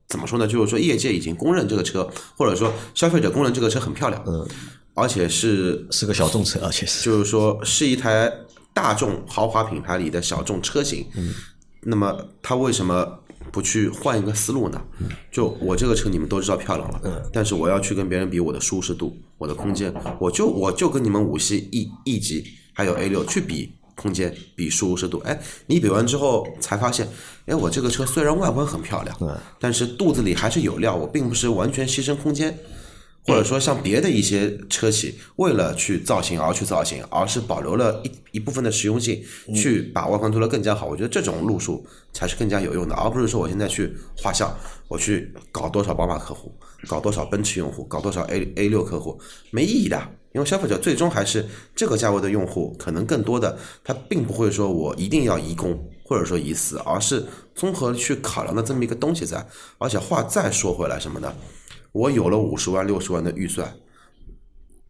[0.08, 0.48] 怎么说呢？
[0.48, 4.48] 就是说业界已经公认这个车，或者说消费者公认这个车很漂亮，嗯，
[4.94, 8.32] 而且是是个小众车，而且是就是说是一台
[8.74, 11.06] 大众豪华品牌里的小众车型。
[11.16, 11.34] 嗯，
[11.82, 13.20] 那么它为什么
[13.52, 14.82] 不去换一个思路呢？
[15.30, 23.74] 就我这个车你们都知道漂亮了，嗯，但是我要去跟别人比我的舒适度、我的空间，我就我就跟你们五系 E E 级还有 A 六去比。
[24.00, 27.10] 空间比舒适度，哎，你比完之后才发现，
[27.48, 29.18] 哎，我这个车虽然外观很漂亮，
[29.58, 32.58] 但是肚子里还是有料，我并不是完全牺牲空间，
[33.26, 39.24] 或者说像别的一些车企，为了去造型而去造型，而是保留了一一部分的实用性，
[39.56, 40.88] 去把外观做得更加好。
[40.88, 44.54] 我觉得这种路数才是更加有用的，而不是说我现在去画像，
[44.90, 46.54] 我去搞多少宝马客户，
[46.86, 49.18] 搞多少奔驰用户，搞多少 A A 六客户，
[49.52, 50.02] 没意义的。
[50.34, 55.74] 因为消费者最终还是这个价位的用户，可能更多的他并不会说我一定要移公
[56.08, 59.46] 或者说疑似，而是综合去考量的这么一个东西在。
[59.78, 61.36] 而且话再说回来什么呢？
[61.92, 63.70] 我有了五十万、六十万的预算，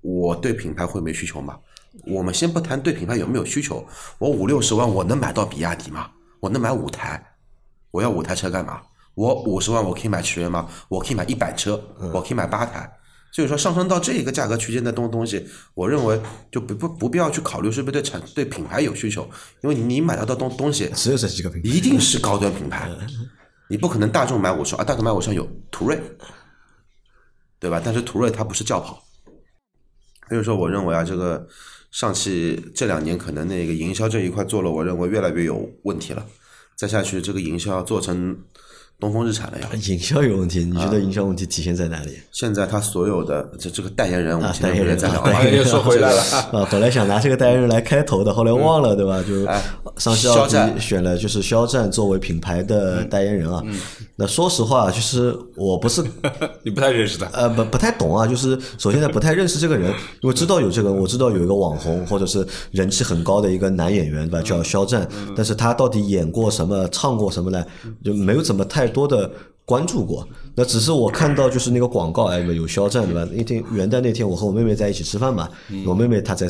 [0.02, 1.58] 我对品牌会没需求吗？
[2.06, 3.84] 我们先不谈对品牌有没有需求，
[4.20, 6.12] 我五六十万我能买到比亚迪吗？
[6.40, 7.24] 我能买五台？
[7.90, 8.80] 我要五台车干嘛？
[9.16, 10.70] 我五十万我可以买驰越吗？
[10.88, 11.82] 我可以买一百车，
[12.14, 12.88] 我可以买八台。
[13.32, 16.20] 所以说上升到这一个价格区间的东东西，我认为
[16.52, 19.30] 就不不不必要去考虑是不是对产对品牌有需求，
[19.62, 22.90] 因为你买到的东东西只有这几个品牌，一定是高端品牌，
[23.70, 26.02] 你不可能大众买五十啊，大众买五十有途锐，
[27.60, 27.80] 对吧？
[27.84, 29.04] 但是途锐它不是轿跑，
[30.30, 31.48] 所以说我认为啊，这个
[31.92, 36.26] 上汽这两年可能那个营销这一块做了，我认为越来越有问题了，
[36.76, 38.36] 再下去这个营销做成。
[39.00, 42.18] 东风日产了呀，营销有问题，你觉得营销问题体现在哪里？
[42.32, 45.66] 现在他所有的这这个代言人，我们代言人在聊，代言人。
[45.66, 46.22] 说回来了。
[46.52, 49.22] 啊，本来想拿这个代言人来开头的，后来忘了，对吧？
[49.22, 49.46] 就
[50.00, 53.62] 上汽奥迪选了就是肖战作为品牌的代言人啊。
[54.20, 56.04] 那说实话，就是我不是
[56.64, 58.26] 你不太认识他，呃，不不太懂啊。
[58.26, 64.42] 就是首先呢，不太认识这个人， 因为知道有这个，我知道有一个网红或者是人气很高的一个男演员，对吧？
[64.42, 67.64] 叫肖战，但是他到底演过什么，唱过什么呢？
[68.04, 69.30] 就没有怎么太多的
[69.66, 70.28] 关注过。
[70.56, 73.24] 那只是我看到就是那个广告，哎，有肖战，对吧？
[73.32, 75.48] 那天元旦那天，我和我妹妹在一起吃饭嘛，
[75.86, 76.48] 我妹妹她在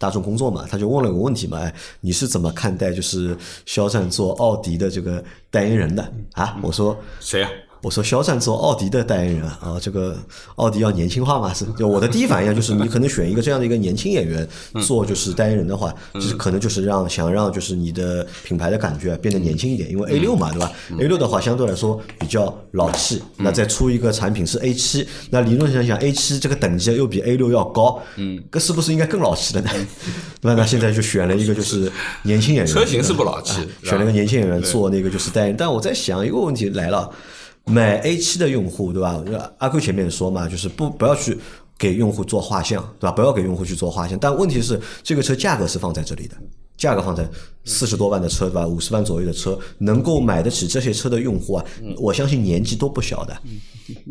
[0.00, 3.36] 大众工作嘛，他就问了个问题嘛，哎，你是怎么看待就是
[3.66, 6.58] 肖战做奥迪的这个代言人的啊？
[6.62, 7.50] 我说谁呀？
[7.82, 10.16] 我说肖战做奥迪的代言人啊，这个
[10.56, 11.52] 奥迪要年轻化嘛？
[11.54, 14.46] 是，就我的第一反应就是你可能选一个这样的一个年轻演员
[14.82, 29.70] 做就是代言人的话，就是可能就是让想让就是你的品牌的感觉变得年轻一点，因为 A 六嘛，对吧？A 六的话相对来说比较老气，那再出一个产品是 A 七，那理论上讲 A 七这个等级又比 A 六要高，嗯，这是不是应该更老气的呢？
[30.42, 31.90] 那那现在就选了一个就是
[32.24, 37.10] 年轻演员，车型是不老气，选了个年轻演员做那个就是代言，但我在想一个问题来了。
[37.70, 39.22] 买 A 七的用户，对吧？
[39.58, 41.38] 阿 Q 前面说嘛，就是不不要去
[41.78, 43.12] 给用户做画像，对吧？
[43.12, 44.18] 不要给用户去做画像。
[44.18, 46.36] 但问题是，这个车价格是放在这里的，
[46.76, 47.28] 价格放在
[47.64, 48.66] 四十多万的车，对吧？
[48.66, 51.64] 五十万左右的车，能够买得起这些车的用户啊，
[51.98, 53.36] 我相信年纪都不小的，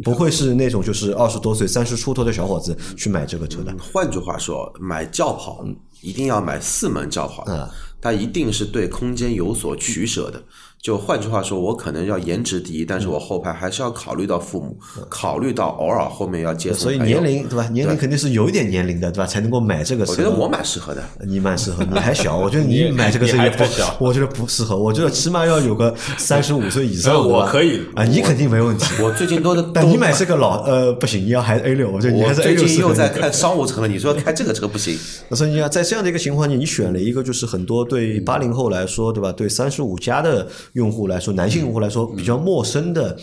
[0.04, 3.76] 不会是那种就是二十多岁、三十出头的小伙子去买这个车的。
[3.80, 5.66] 换句话说，买轿跑
[6.02, 7.70] 一定要买四门轿跑的，
[8.00, 10.42] 它一定是对空间有所取舍的。
[10.82, 14.78] 就换句话说，我可能要颜值第一，但是我后排还是要考虑到父母，
[15.10, 16.80] 考虑到偶尔后面要接送。
[16.80, 17.68] 所以年龄对吧？
[17.68, 19.26] 年龄肯定是有一点年龄的对吧？
[19.26, 20.12] 才能够买这个车。
[20.14, 27.28] 我觉得我蛮适合的，你蛮适合，你还小， 我觉得你买这个车也不小，我觉得不适合，我觉得起码要有个三十五岁以上。
[27.28, 28.86] 我可以啊，你肯定没问题。
[29.04, 32.64] 我最近都是， 但你买这个老呃不行，你要还是 A 六，我觉得你还是 A 六。
[32.64, 34.98] 最近又在看商务车了，你说开这个车不行？
[35.36, 39.30] 所以你看，在这样的一个情况下，你选了一个就是很多对八零后来说对吧？
[39.34, 41.50] 对三十五加的用户来说，男。
[41.50, 43.18] 性用户来说比较陌生的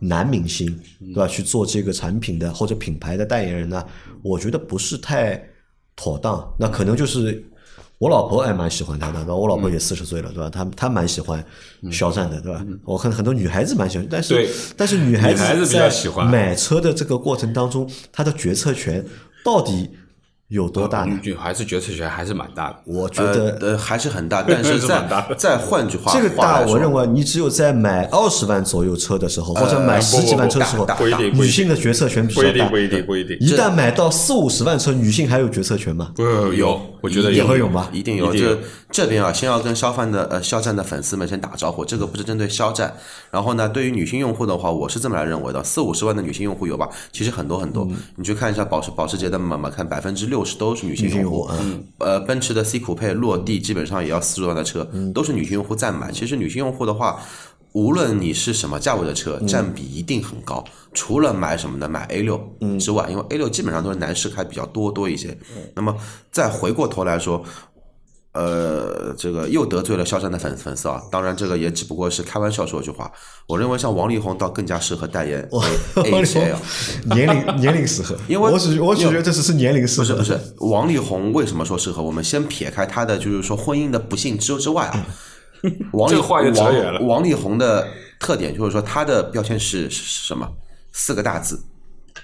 [0.00, 0.66] 男明星，
[0.98, 1.28] 对吧？
[1.28, 3.84] 去做这个产品的或者品牌的代言人呢？
[4.20, 5.40] 我觉得不是太
[5.94, 7.40] 妥当，那可能就是
[7.98, 9.34] 我老婆还蛮喜欢他的，对吧？
[9.36, 10.50] 我老婆也四十岁了，对吧？
[10.50, 11.44] 她她蛮喜欢
[11.92, 12.66] 肖战的，对吧？
[12.84, 19.04] 我看很多女孩子蛮喜欢，但是但是女孩子比较在喜欢买车的这个过程当中，她的决策权
[19.44, 19.88] 到底
[20.48, 21.18] 有多大呢？
[21.22, 22.76] 女还是决策权还是蛮大的。
[22.86, 32.68] 我觉呃得呃还是很大，但是是蛮大的再再换句话，这个大，来说我认为你只有在买二十万左右车的时候，或者买十几万车的时候大大，不一定不一定女性的决策权比较大。
[32.68, 33.36] 不一定，不一定。
[33.40, 36.12] 一旦买到四五十万车，女性还有决策权吗？
[36.16, 36.22] 不
[36.54, 38.34] 有，我觉得也会有吗一定有。
[38.34, 42.94] 一定有这这边啊，先要跟肖范的呃肖战的粉丝们先打招呼，这个不是针对肖战。
[43.30, 46.88] 然后呢，对于女性用户的话，我是这么来认为的：四五十万的女性用户有吧？
[47.12, 47.84] 其实很多很多。
[47.84, 51.48] 嗯你去看一下保时保时捷的嘛嘛看，百分之六十都是女性用户。
[51.60, 56.10] 嗯呃，奔驰的 C 酷配落地基本上也要四十万的车，嗯都是女性用户在买。
[56.12, 57.20] 其实女性用户的话。
[57.72, 60.64] 无论你是什么价位的车，占比一定很高。
[60.94, 61.86] 除了买什么呢？
[61.86, 62.40] 买 A 六
[62.80, 65.36] 之外，因为 A 六基本上都是男士开比较多多一些。
[65.74, 65.94] 那么
[66.32, 67.44] 再回过头来说，
[68.32, 71.02] 呃，这个又得罪了肖战的粉粉丝啊。
[71.10, 73.10] 当然，这个也只不过是开玩笑说句话。
[73.46, 75.48] 我认为像王力宏倒更加适合代言
[76.04, 76.56] A A 七 L。
[77.14, 82.02] 年龄年龄适合， 因为我只我只觉得这只是年龄适合，不是不是，王力宏为什么说适合？
[82.02, 85.06] 我们先撇开他的就是说婚姻的不幸之之外啊，
[85.92, 87.88] 王力 这个话就扯远了王王力宏的
[88.20, 90.46] 特点就是说他的标签是是是什么？
[90.92, 91.58] 四个大字：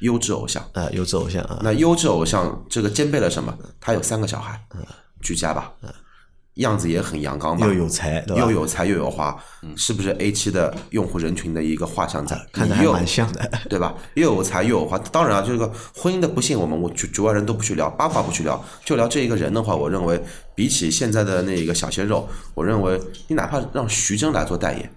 [0.00, 0.62] 优质偶像。
[0.74, 3.56] 啊，优质偶像啊，那优质偶像这个兼备了什么？
[3.80, 4.60] 他有三个小孩，
[5.24, 5.72] 居家吧，
[6.54, 8.42] 样子也很阳刚吧，又有才，对吧？
[8.42, 9.36] 又有才又有花，
[9.76, 12.40] 是不是 A 七的用户人群的一个画像在？
[12.52, 13.50] 看着还又蛮像的。
[13.68, 13.92] 对吧？
[14.14, 20.22] 又有才又有花，当然啊，这个婚姻的不幸，我们我局局外人都不去聊，八卦不去聊，就聊这一个人的话，我认为
[20.54, 24.92] 比起现在的那个小鲜肉，我认为你哪怕让徐峥来做代言，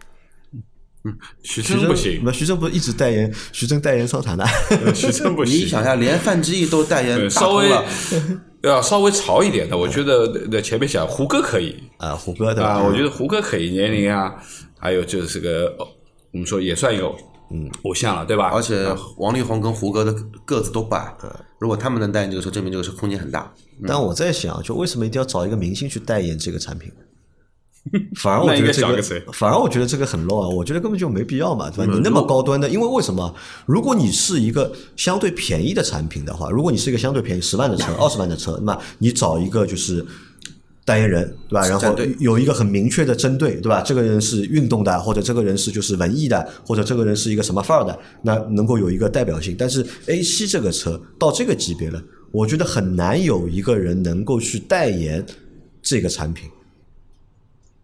[1.41, 4.45] 徐徐峥峥不行，那徐峥不是一直代言， 徐峥代言桑塔纳，
[4.93, 5.55] 徐峥不行。
[5.55, 7.85] 你想一下，连范志毅都代言对稍微大通
[8.19, 12.71] 了，要稍微潮一点的，我觉得那前面讲胡歌可以啊，胡歌对吧？
[12.71, 14.35] 啊，我觉得胡歌可以，年龄啊，
[14.79, 15.87] 还有就是个哦
[16.31, 17.15] 我们说也算有
[17.51, 18.51] 嗯偶像了，对吧？
[18.53, 18.85] 而且
[19.17, 20.13] 王力宏跟胡歌的
[20.45, 21.13] 个子都不矮，
[21.59, 23.51] 如果他们能代言这个车，证明这个车空间很大。
[23.87, 26.91] 但我在想，就为什么一定要找一个明星去代言这个产品？
[28.15, 30.47] 反而我觉得这个反而我觉得这个很 low 啊！
[30.47, 31.93] 我觉得根本就没必要嘛，对吧？
[31.93, 33.33] 你那么高端的，因为为什么？
[33.65, 40.05] 如果你是一个相对便宜的产品的话，如果你是一个相对便宜十万的车、 二十万的车，那么你找一个就是
[40.85, 41.67] 代言人，对吧？
[41.67, 43.81] 然后有一个很明确的针对，对吧？
[43.81, 49.55] 这个人是运动的，或者这个人是就是文艺的，或者这个人是一个什么范儿的，那能够有一个代表性。
[49.57, 55.25] 但是 A 七这个车到这个级别了，我觉得很难有一个人能够去代言
[55.81, 56.49] 这个产品。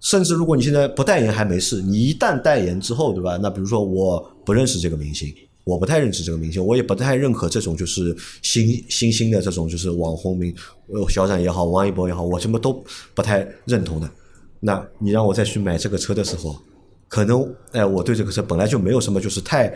[0.03, 3.37] 甚至如果你现在不代言还没事，你一旦代言之后，对吧？
[3.41, 10.53] 那比如说我不认识这个明星，我不太认识这个明星，我也不太认可这种就是新新兴的这种就是网红明，
[10.87, 12.83] 呃，肖战也好，王一博也好，我什么都
[13.15, 14.09] 不太认同的。
[14.59, 16.57] 那你让我再去买这个车的时候，
[17.07, 19.73] 可能哎，我对这个车本来就没有什么就是太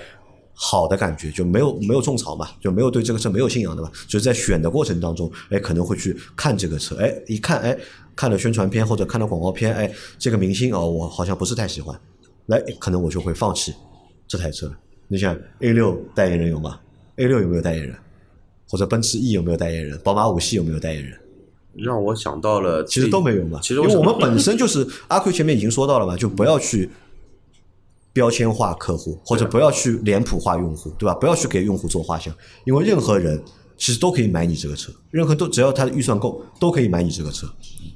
[0.53, 7.77] 好的感觉，就没有没有种草嘛，就没有对这个车没有信仰的嘛，就是在选的过程当中，哎，可能会去看这个车，哎，一看，哎，
[8.17, 11.97] 看了宣传片或者看了广告片，哎，这个明星哦，我好像不是太喜欢，
[12.47, 13.73] 来可能我就会放弃
[14.27, 14.69] 这台车。
[15.07, 16.79] 你想 A 六代言人有吗
[17.17, 17.95] ？A 六有没有代言人？
[18.67, 19.97] 或者奔驰 E 有没有代言人？
[19.99, 21.17] 宝马五系有没有代言人？
[21.75, 23.59] 让我想到了，其实都没有嘛。
[23.61, 26.89] 其实因为我们本身就是 阿奎前面已经说到了嘛，就不要去
[28.11, 31.13] 标签化客户，或者不要去脸谱化用户，对吧？
[31.13, 32.33] 不要去给用户做画像，
[32.65, 33.39] 因为任何人
[33.77, 37.47] 其实都可以买你这个车，任何都只要他的预算够，都可以买你这个车。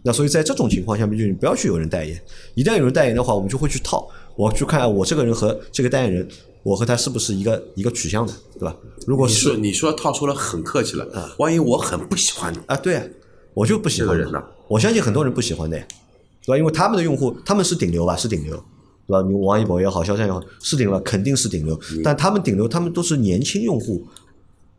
[0.03, 2.19] 那所以在这种情况下面，就你不要去有人代言，
[2.55, 6.27] 一旦有人代言的话，我们就会去套，我去看我这个人和这个代言人，
[6.63, 8.75] 我和他是不是一个一个取向的，对吧？
[9.05, 13.03] 如果你是说你说套出了很客气了，万一我很不喜欢啊，对啊，
[13.53, 15.85] 我就不喜欢这个人呢我相信很多人不喜欢的呀，
[16.45, 16.57] 对吧？
[16.57, 18.55] 因为他们的用户他们是顶流吧，是顶流，
[19.05, 19.21] 对吧？
[19.27, 21.79] 你王一博也好，肖战也好，是顶流，肯定是顶流。
[22.03, 24.03] 但他们顶流，他们都是年轻用户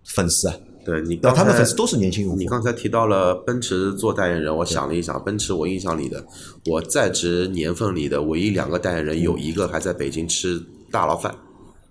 [0.05, 2.47] 粉丝啊，对你刚才他们粉丝都是年轻用户你。
[2.47, 6.25] 刚才提到了奔驰做代言人，我想了一想，奔驰我印象里的，
[6.67, 11.33] 我在职年份里的唯一两个代言人，有一个还在北京吃大牢饭，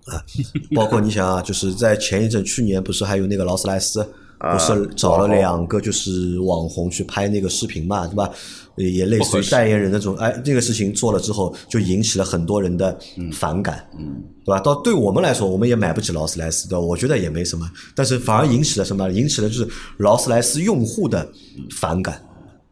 [0.06, 0.20] 啊
[0.74, 4.08] 包括你想啊，就是在前一阵，去年不是还有那个劳斯莱斯，啊
[4.52, 8.28] 不是找了两个就是网红去拍那个视频嘛，对吧？
[8.76, 12.98] 也也类似于代言人那种，哎，这个事情做了之后，就引起了很多人的
[13.32, 14.58] 反感，嗯，对吧？
[14.60, 16.80] 到对我们来说，我们也买不起劳斯莱斯，对吧？
[16.80, 19.08] 我觉得也没什么，但是反而引起了什么？
[19.10, 19.68] 引起了就是
[19.98, 21.30] 劳斯莱斯用户的
[21.70, 22.20] 反感。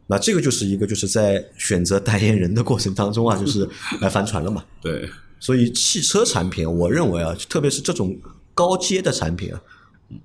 [0.07, 3.69] 那这个就是一个就是在选择代言人的过程当中啊，就是
[4.01, 4.61] 来翻船了嘛。
[4.81, 5.07] 对，
[5.39, 8.13] 所以汽车产品，我认为啊，特别是这种
[8.53, 9.61] 高阶的产品啊，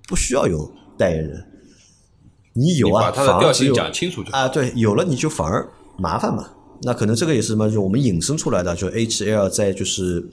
[0.09, 1.45] 不需要有代言人。
[2.59, 5.69] 你有啊，把它的调性讲清楚就啊，对，有了你就反而
[5.99, 6.49] 麻烦嘛。
[6.83, 7.71] 那可能这个也是什么？
[7.71, 10.27] 就我们引申出来的，就 HL 在就是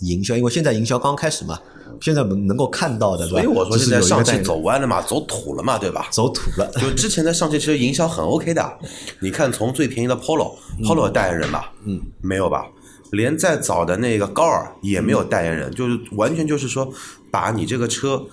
[0.00, 1.56] 营销，因为现在营销刚开始嘛，
[2.00, 3.24] 现在能够看到的？
[3.28, 6.08] 所以我说现在上汽走弯了嘛，走土了嘛，对吧？
[6.10, 8.78] 走土了，就之前的上汽其实营销很 OK 的，
[9.20, 11.72] 你看从最便宜的 Polo，Polo 有代言人吧？
[11.84, 12.66] 嗯，没有吧？
[13.12, 16.92] 连再早的那个高尔也没有代言人，就是完全就是说
[17.30, 18.24] 把你这个车。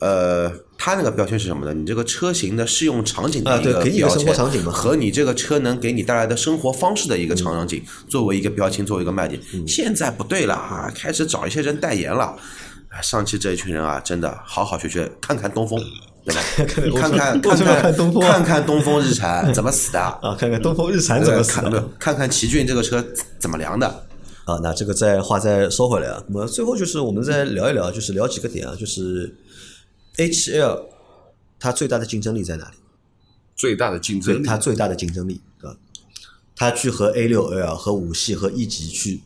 [0.00, 1.72] 呃，它那个标签是什么呢？
[1.72, 9.40] 你这个车型的适用场景的啊一个对给你一个标签，生活场景嘛和你这个车能给你带来的生活方式的一个场景，作为一个标签，作为一个卖点。
[9.66, 12.36] 现在不对了啊，开始找一些人代言了。
[12.88, 15.80] 哎上汽这一群人啊，真的好好学学，看看东风，
[16.24, 16.40] 对吧？
[16.96, 21.88] 看看看看看东风啊 看看东风日产怎么死的 啊，看看东风日产怎么死看的。
[21.98, 23.04] 看看奇骏这个车
[23.40, 23.88] 怎么凉的。
[24.44, 29.34] 啊，那这个再话再说回来啊，那么最后就是我们再聊一聊，就是聊几个点啊，就是
[30.16, 30.86] HL
[31.58, 32.76] 它最大的竞争力在哪里？
[33.56, 34.46] 最大的竞争力。
[34.46, 35.76] 它最大的竞争力，对吧？
[36.56, 39.20] 它去和 A 六 L 和五系和 E 级去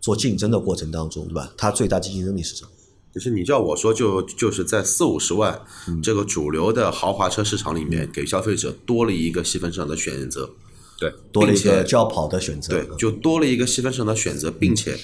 [0.00, 1.52] 做竞争的过程当中，对吧？
[1.56, 2.70] 它最大的竞争力是什么？
[3.14, 5.60] 就是你叫我说就就是在四五十万
[6.02, 10.50] 这个主流的豪华车市场里面，给消费者多了一个细分市场的选择，
[10.98, 14.98] 对，多了一个轿跑的选择，对，就多了一个细分市场的选择，并且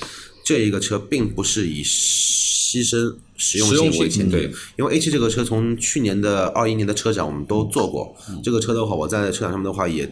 [0.48, 10.10] 这一个车并不是以牺牲实用性性为前提对，因为 A 7这个车从去年的二一年的车展我们都做过，这个车的话我在车展上面的话也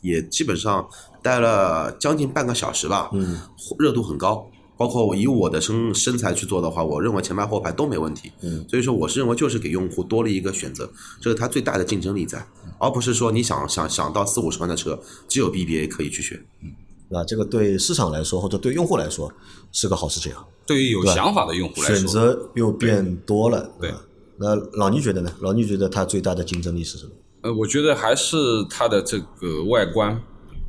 [0.00, 0.88] 也基本上
[1.20, 3.38] 待了将近半个小时吧，嗯，
[3.78, 4.50] 热度很高。
[4.78, 8.32] 包括以我的身身材去做的话，我认为前排后排都没问题。
[8.40, 10.90] 嗯，所以说我是认为就是给用户多了一个选择，
[11.20, 12.42] 这是它最大的竞争力在，
[12.78, 14.98] 而不是说你想想想到四五十万的车
[15.28, 16.42] 只有 BBA 可以去选。
[17.12, 19.32] 那这个对市场来说或者对用户来说
[19.72, 24.00] 是个好事情啊，对于有想法的用户来说选，择又变多了，对吧？
[24.38, 25.30] 那老倪觉得呢？
[25.40, 27.12] 老倪觉得它最大的竞争力是什么？
[27.42, 28.36] 呃，我觉得还是
[28.70, 30.22] 它的这个外观，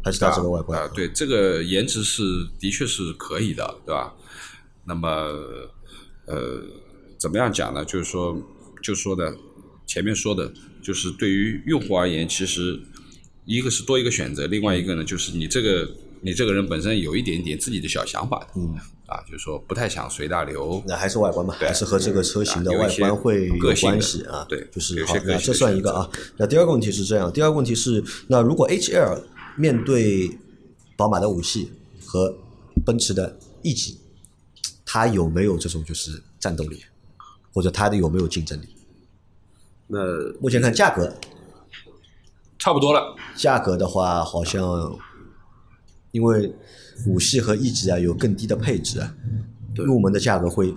[0.04, 0.82] 还是它这个外观？
[0.82, 2.24] 啊、对，这个颜值是
[2.60, 4.14] 的确是可以的，对吧？
[4.86, 5.08] 那么，
[6.26, 6.62] 呃，
[7.20, 7.86] 怎么样讲呢？
[7.86, 8.36] 就是说，
[8.82, 9.34] 就说的
[9.86, 12.80] 前面说的，就是对于用户而言，其实
[13.46, 15.88] 一个是多一个选择，另外一个呢，就是你这个
[16.22, 18.76] 你这个人本身有一点点自己的小想法的，嗯，
[19.08, 24.46] 啊，就是说不太想随大流，那还是外观嘛，还是和这个车型的外观会有关系啊。
[24.48, 26.10] 对就是好那这算一个啊。
[26.38, 29.24] 那第二个问题是这样，第二个问题是，那如果 HL
[29.58, 30.38] 面对
[30.96, 31.72] 宝马的五系
[32.06, 32.34] 和
[32.86, 34.00] 奔驰的 E 级，
[34.86, 36.84] 它有没有这种就是战斗力，
[37.54, 38.68] 或者它的有没有竞争力？
[39.88, 40.00] 那
[40.40, 41.14] 目前看价格，
[42.60, 43.16] 差不多了。
[43.36, 44.98] 价格的话好像
[46.12, 46.54] 因为
[47.08, 49.14] 五系和 E 级啊有更低的配置啊，
[49.76, 50.74] 入门的价格会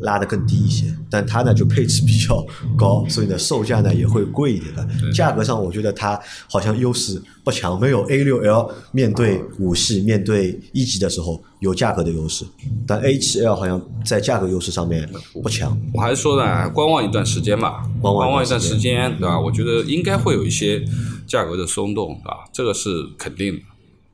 [0.00, 2.46] 拉得更低一些，但它呢就配置比较
[2.76, 4.86] 高，所以呢售价呢也会贵一点的。
[5.12, 12.44] 价格上我觉得它好像优势不强，没有 A 六 L 面对五系、面对 E 级的时候有价格的优势，
[12.86, 15.08] 但 A 七 L 好像在价格优势上面
[15.42, 15.76] 不强。
[15.92, 19.40] 我还是说呢，观望一段时间吧，观望一段时间，对吧？
[19.40, 20.84] 我觉得应该会有一些
[21.26, 22.44] 价格的松动，对吧？
[22.52, 22.88] 这个是
[23.18, 23.60] 肯定的，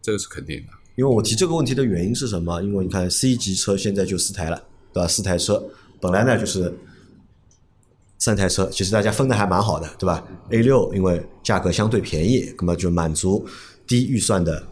[0.05, 0.73] 这个是肯定的。
[0.97, 2.63] 因为我提这个问题的原因是什么？
[2.63, 5.09] 因为你看 C 级车现在就四台了，对吧？
[5.09, 5.65] 四台车
[5.99, 6.73] 本来呢就是
[8.19, 13.47] 三台车，其实大家分的还蛮好的，对吧？A 六因为价格相对便宜，那么就满足
[13.87, 14.63] 低预算的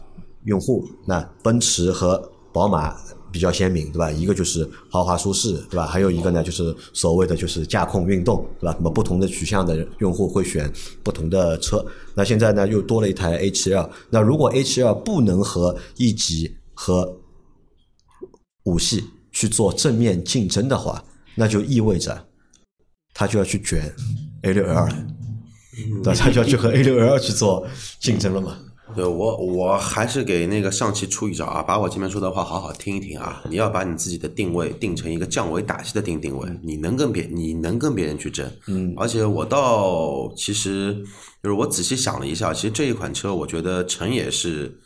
[0.43, 0.87] 用户。
[1.07, 2.95] 那奔驰和宝马
[3.33, 4.11] 比较鲜明，对吧？
[4.11, 5.87] 一个就是豪华舒适，对吧？
[5.87, 8.75] 还有一个呢就是所谓的就是驾控运动，对吧？
[8.77, 10.71] 那么不同的取向的用户会选
[11.01, 11.83] 不同的车。
[12.13, 17.17] 那现在呢又多了一台 A 七 L 那如果 A 七 L 不能和 E 级和
[18.65, 21.03] 五系去做正面竞争的话，
[21.33, 22.25] 那就意味着
[23.15, 23.91] 它就要去卷
[24.43, 25.05] A 六 L 了，
[26.03, 26.13] 对吧？
[26.15, 27.67] 它就要去和 A 六 L 去做
[27.99, 28.59] 竞争了嘛。
[28.95, 33.41] 对我，我还是给那个上汽出一招啊，把我前面说的话好好听一听啊。
[33.49, 38.49] 你要把你自己的定位定成一个降维打击的定定位，你能跟别你能跟别人去争。
[38.67, 40.93] 嗯，而且我倒其实
[41.41, 44.77] 就是我仔细想了一下，其实这一款车我觉得成也是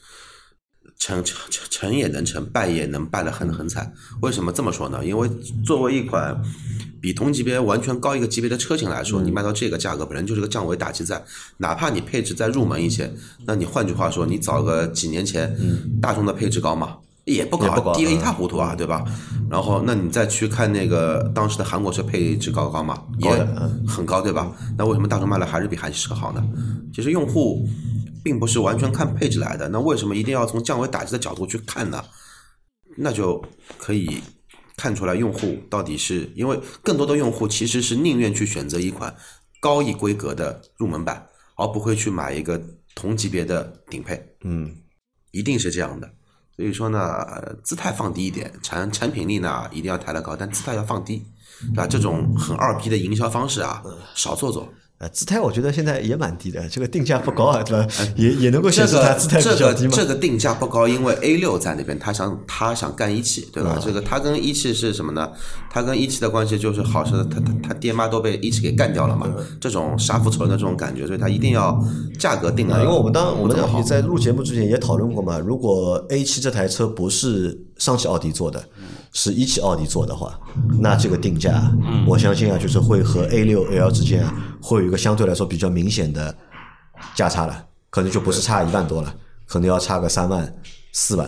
[0.98, 3.94] 成成成成也能成，败也能败得很很惨。
[4.22, 5.06] 为什么这么说呢？
[5.06, 5.30] 因为
[5.66, 6.36] 作为一款
[7.02, 11.24] 比同级别完全高一个级别的车型来说，你卖到这个价格，本身就是个降维打击战。
[11.58, 13.12] 哪怕你配置再入门一些，
[13.46, 15.56] 那你换句话说，你找个几年前，
[16.02, 16.98] 大众的配置高嘛？
[17.26, 19.04] 也不高，低的一嗯塌糊涂啊，对吧？
[19.50, 23.04] 然后，那你再去看那个当时的韩国车配置高不高嘛？
[23.20, 23.30] 也
[23.86, 24.50] 很高，对吧？
[24.78, 26.42] 那为什么大众卖的还是比韩系车好呢？
[26.94, 27.68] 其实用户
[28.24, 32.02] 并不是完全看配置来的，那为什么一定要从降维打击的角度去看呢？
[32.96, 33.44] 那就
[33.78, 34.22] 可以
[34.78, 39.14] 看出来用户到底是因为更多的用户其实是宁愿去选择一款
[39.60, 42.62] 高一规格的入门版，而不会去买一个
[42.96, 44.24] 同级别的顶配。
[44.44, 44.74] 嗯，
[45.32, 46.10] 一定是这样的。
[46.56, 51.24] 所以说呢，呃姿态放低一点，产产品力呢一定要抬得高，但姿态要放低，
[51.74, 51.88] 对吧？
[51.88, 53.84] 这种很二逼的营销方式啊，
[54.16, 54.72] 少做做。
[55.00, 57.88] 呃，姿态我觉得现在也蛮低的，这个定价不高啊，对吧？
[58.16, 59.92] 也也能够显这个示它姿态这个比较低嘛。
[59.94, 63.80] 这个定价不高，因为 A 六在那边，他想他想干一汽，对吧？
[63.80, 65.30] 这个他跟一汽是什么呢？
[65.70, 69.32] 他跟一汽的关系就是好是他他他爹妈都被一汽给干掉了嘛，
[69.62, 71.80] 这种杀父仇人的这种感觉，所以他一定要
[72.18, 78.64] 价格定啊，了，因为我们当我们在录节目之前也讨论过嘛，如果 A 七这台车不是上汽奥迪做的，
[79.14, 80.40] 是一汽奥迪做的话，
[80.80, 81.72] 那这个定价，
[82.08, 84.34] 我相信啊，就是会和 A 六 L 之间啊，
[84.68, 86.36] 会有一个相对来说比较明显的
[87.16, 89.16] 价差了，可能就不是差一万多了，
[89.46, 90.62] 可能要差个三万、
[90.92, 91.28] 四万。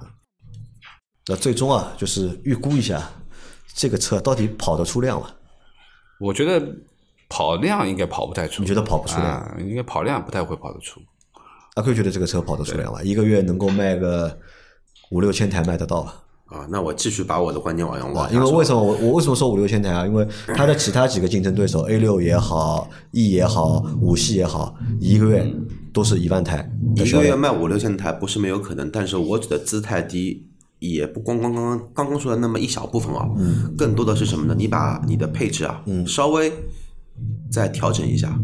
[0.00, 0.06] 嗯
[1.30, 3.02] 那最终啊，就是预估一下
[3.74, 5.28] 这个车到底跑得出量吗？
[6.20, 6.74] 我觉得
[7.28, 8.62] 跑量应该跑不太出。
[8.62, 9.32] 你觉得跑不出量？
[9.32, 11.02] 啊，应该跑量不太会跑得出。
[11.74, 13.02] 阿 Q 觉得这个车跑得出量吗？
[13.02, 14.38] 一个月能够卖个
[15.10, 16.22] 五六千台卖得到吧？
[16.48, 16.66] 啊。
[16.70, 20.06] 那我继续把我的观点往下因为为什么我我为什么说五六千台啊？
[20.06, 20.26] 因为
[20.56, 25.46] 它的其他几个竞争对手 A 六也好，E 也好，五系也好，一个月
[25.92, 27.34] 都是一万台一个月。
[27.34, 30.46] 卖五六千台不是没有可能，但是我指的姿态低，
[30.78, 34.54] 也不光光刚刚刚刚说的那么一小部分啊，嗯更多的是什么呢？
[34.56, 36.52] 你把你的配置啊，嗯稍微
[37.50, 38.38] 再调整一下，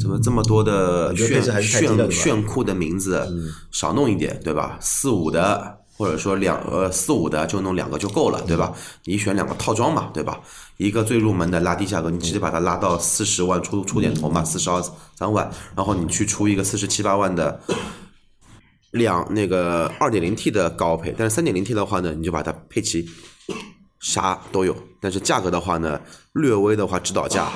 [0.00, 3.26] 怎么这么多的炫炫炫酷的名字，
[3.70, 4.78] 少弄一点，对吧？
[4.80, 5.77] 四五的。
[5.98, 8.72] 或者说两呃四五的就弄两个就够了，对吧？
[9.04, 10.40] 你选两个套装嘛，对吧？
[10.76, 14.80] 一个最入门的拉低价格，你直接把它拉到四十万出出点头嘛，四十二
[15.16, 17.60] 三万，然后你去出一个四十七八万的
[18.92, 23.04] 两那个二点零 T 的高配，但是三点零 T 的话呢，你就把它配齐，
[23.98, 24.76] 啥都有。
[25.00, 26.00] 但是价格的话呢，
[26.32, 27.48] 略微的话指导价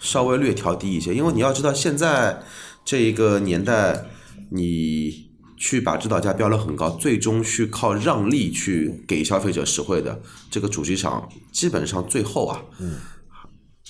[0.00, 2.36] 稍微略调低一些，因为你要知道现在
[2.84, 4.04] 这一个年代，
[4.50, 5.25] 你
[5.56, 12.98] 去把指导价标了很高，最终去靠让利去给消费者实惠的这个主机厂，基本上最后啊，嗯，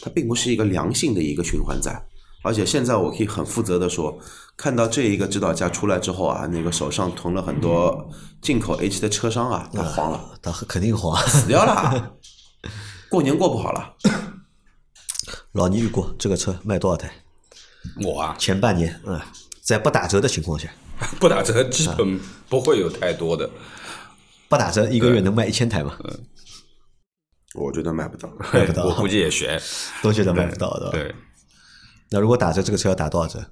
[0.00, 2.00] 它并不是一个良性的一个循环在。
[2.42, 4.16] 而且现在我可以很负责的说，
[4.56, 8.08] 看到这一个指导价出来之后啊，那个手上囤了很多
[8.40, 11.20] 进口 H 的车商啊，他黄了，它肯定黄。
[11.26, 12.12] 死掉了，
[13.10, 13.96] 过年过不好了。
[15.52, 17.10] 老倪预估这个车卖多少台？
[18.04, 19.20] 我啊，前半年，嗯，
[19.60, 20.68] 在不打折的情况下，
[21.20, 22.18] 不打折基本
[22.48, 23.48] 不会有太多的。
[24.48, 25.96] 不打折一个月能卖一千台吗？
[27.54, 29.60] 我觉得卖不到，卖不到 我估计也悬。
[30.02, 30.90] 都觉得卖不到的。
[30.90, 31.14] 对，
[32.10, 33.44] 那如果打折，这个车要打多少折？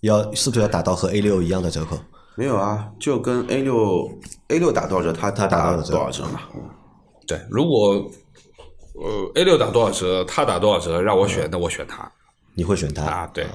[0.00, 1.98] 要是不是要打到和 A 六一样的折扣？
[2.34, 4.10] 没有啊，就跟 A 六
[4.48, 6.40] A 六打多少折，它它打打多少折多少折嘛？
[7.26, 8.10] 对，如果
[8.94, 12.10] 呃 A 六打多少折，他打多少折，让我选，那我选他
[12.54, 13.30] 你会选它啊。
[13.32, 13.46] 对，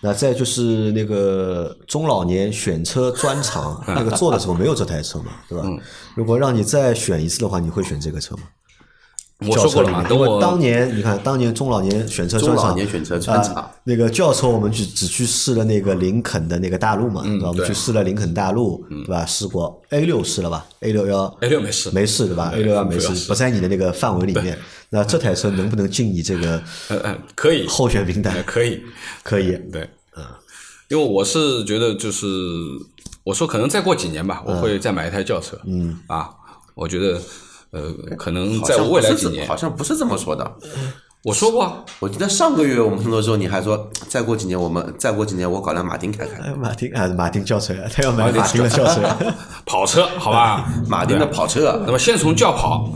[0.00, 5.64] 那再就是那个中老年选车专场， 那个做的时候没有这台车嘛，对吧？
[5.66, 5.80] 嗯
[6.14, 8.42] 如果让你再选一次的话，你会选这个车吗？
[9.40, 10.18] 我说过了嘛，轿车里面。
[10.18, 13.54] 等我当年你看，当年中老年选车专场，中老年选车专场。
[13.54, 17.48] 啊那个轿车我们去只去试了那个林肯的那个大陆嘛，对吧？
[17.48, 19.24] 我们去试了林肯大陆，对吧？
[19.24, 19.80] 试过。
[19.90, 21.24] A 六试了吧？A 六幺。
[21.40, 24.58] A 六没事没试对吧？A 六幺没试，不在你的那个范围里面。
[24.90, 27.64] 那这台车能不能进你这个呃呃可以。
[27.68, 28.34] 候选名单？
[28.34, 28.42] 呃？
[28.42, 28.82] 可以，
[29.22, 30.24] 可以，对，嗯，
[30.88, 32.26] 因为我是觉得就是
[33.22, 35.96] 我说可能再过几年吧，我会再买一台轿车，嗯。
[36.08, 36.30] 啊，
[36.74, 37.20] 我觉得
[37.70, 40.56] 呃可能在未来几年好，像不是这么说的。
[41.24, 49.02] 我说过啊，我记得上个月我们碰到之后，你还说再过几年我们再过几年我搞辆马丁开开，哎，马丁啊，马丁轿车啊，他要买马丁的轿车。
[49.66, 52.88] 跑车好吧， 马丁的跑车那么先从轿跑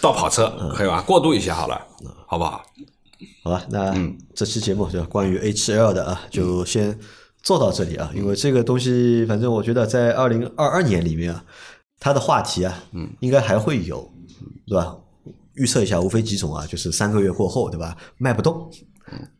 [0.00, 1.02] 到跑车，可以吧？
[1.02, 1.80] 过渡一下好了，
[2.26, 2.62] 好不好？
[3.42, 6.96] 好吧，那嗯这期节目就关于 H L 的啊，就先
[7.42, 8.10] 做到这里啊。
[8.14, 11.42] 因为这个东西，反正我觉得在二零二二年里面啊，
[11.98, 14.10] 它的话题啊，嗯，应该还会有，
[14.66, 14.96] 对吧？
[15.54, 17.96] 预测一下，无非几种啊，就是三个月过后，对吧？
[18.18, 18.70] 卖不动，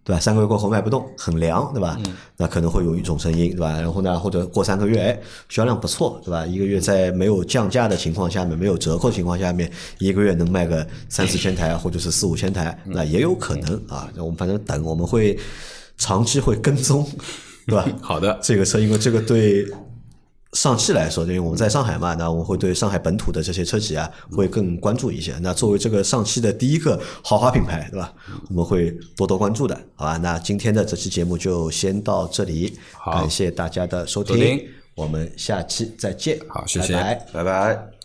[0.02, 0.18] 对吧？
[0.18, 1.98] 三个月过后卖不动，很凉，对吧？
[2.38, 3.72] 那可能会有一种声音，对吧？
[3.80, 6.46] 然后呢，或者过三个月，哎，销量不错，对吧？
[6.46, 14.10] 一个月在没有降价的情况下面，没有折扣情况下面，一个月能卖个三四千台，或者是四五千台，那也有可能啊。
[14.16, 15.38] 我们反正等，我们会
[15.98, 17.06] 长期会跟踪，
[17.66, 17.86] 对吧？
[18.00, 19.66] 好的，这个车，因为这个对
[20.56, 25.34] 上汽来说，因为我们在上海嘛，那我们会对上海本土的这些车企啊，会更关注一些。
[25.42, 28.10] 那作为这个上汽的第一个豪华品牌，对吧？
[28.48, 30.16] 我们会多多关注的，好吧？
[30.16, 37.95] 那今天的这期节目就先到这里，感谢大家的收听，我们下期再见，好谢谢拜拜拜拜。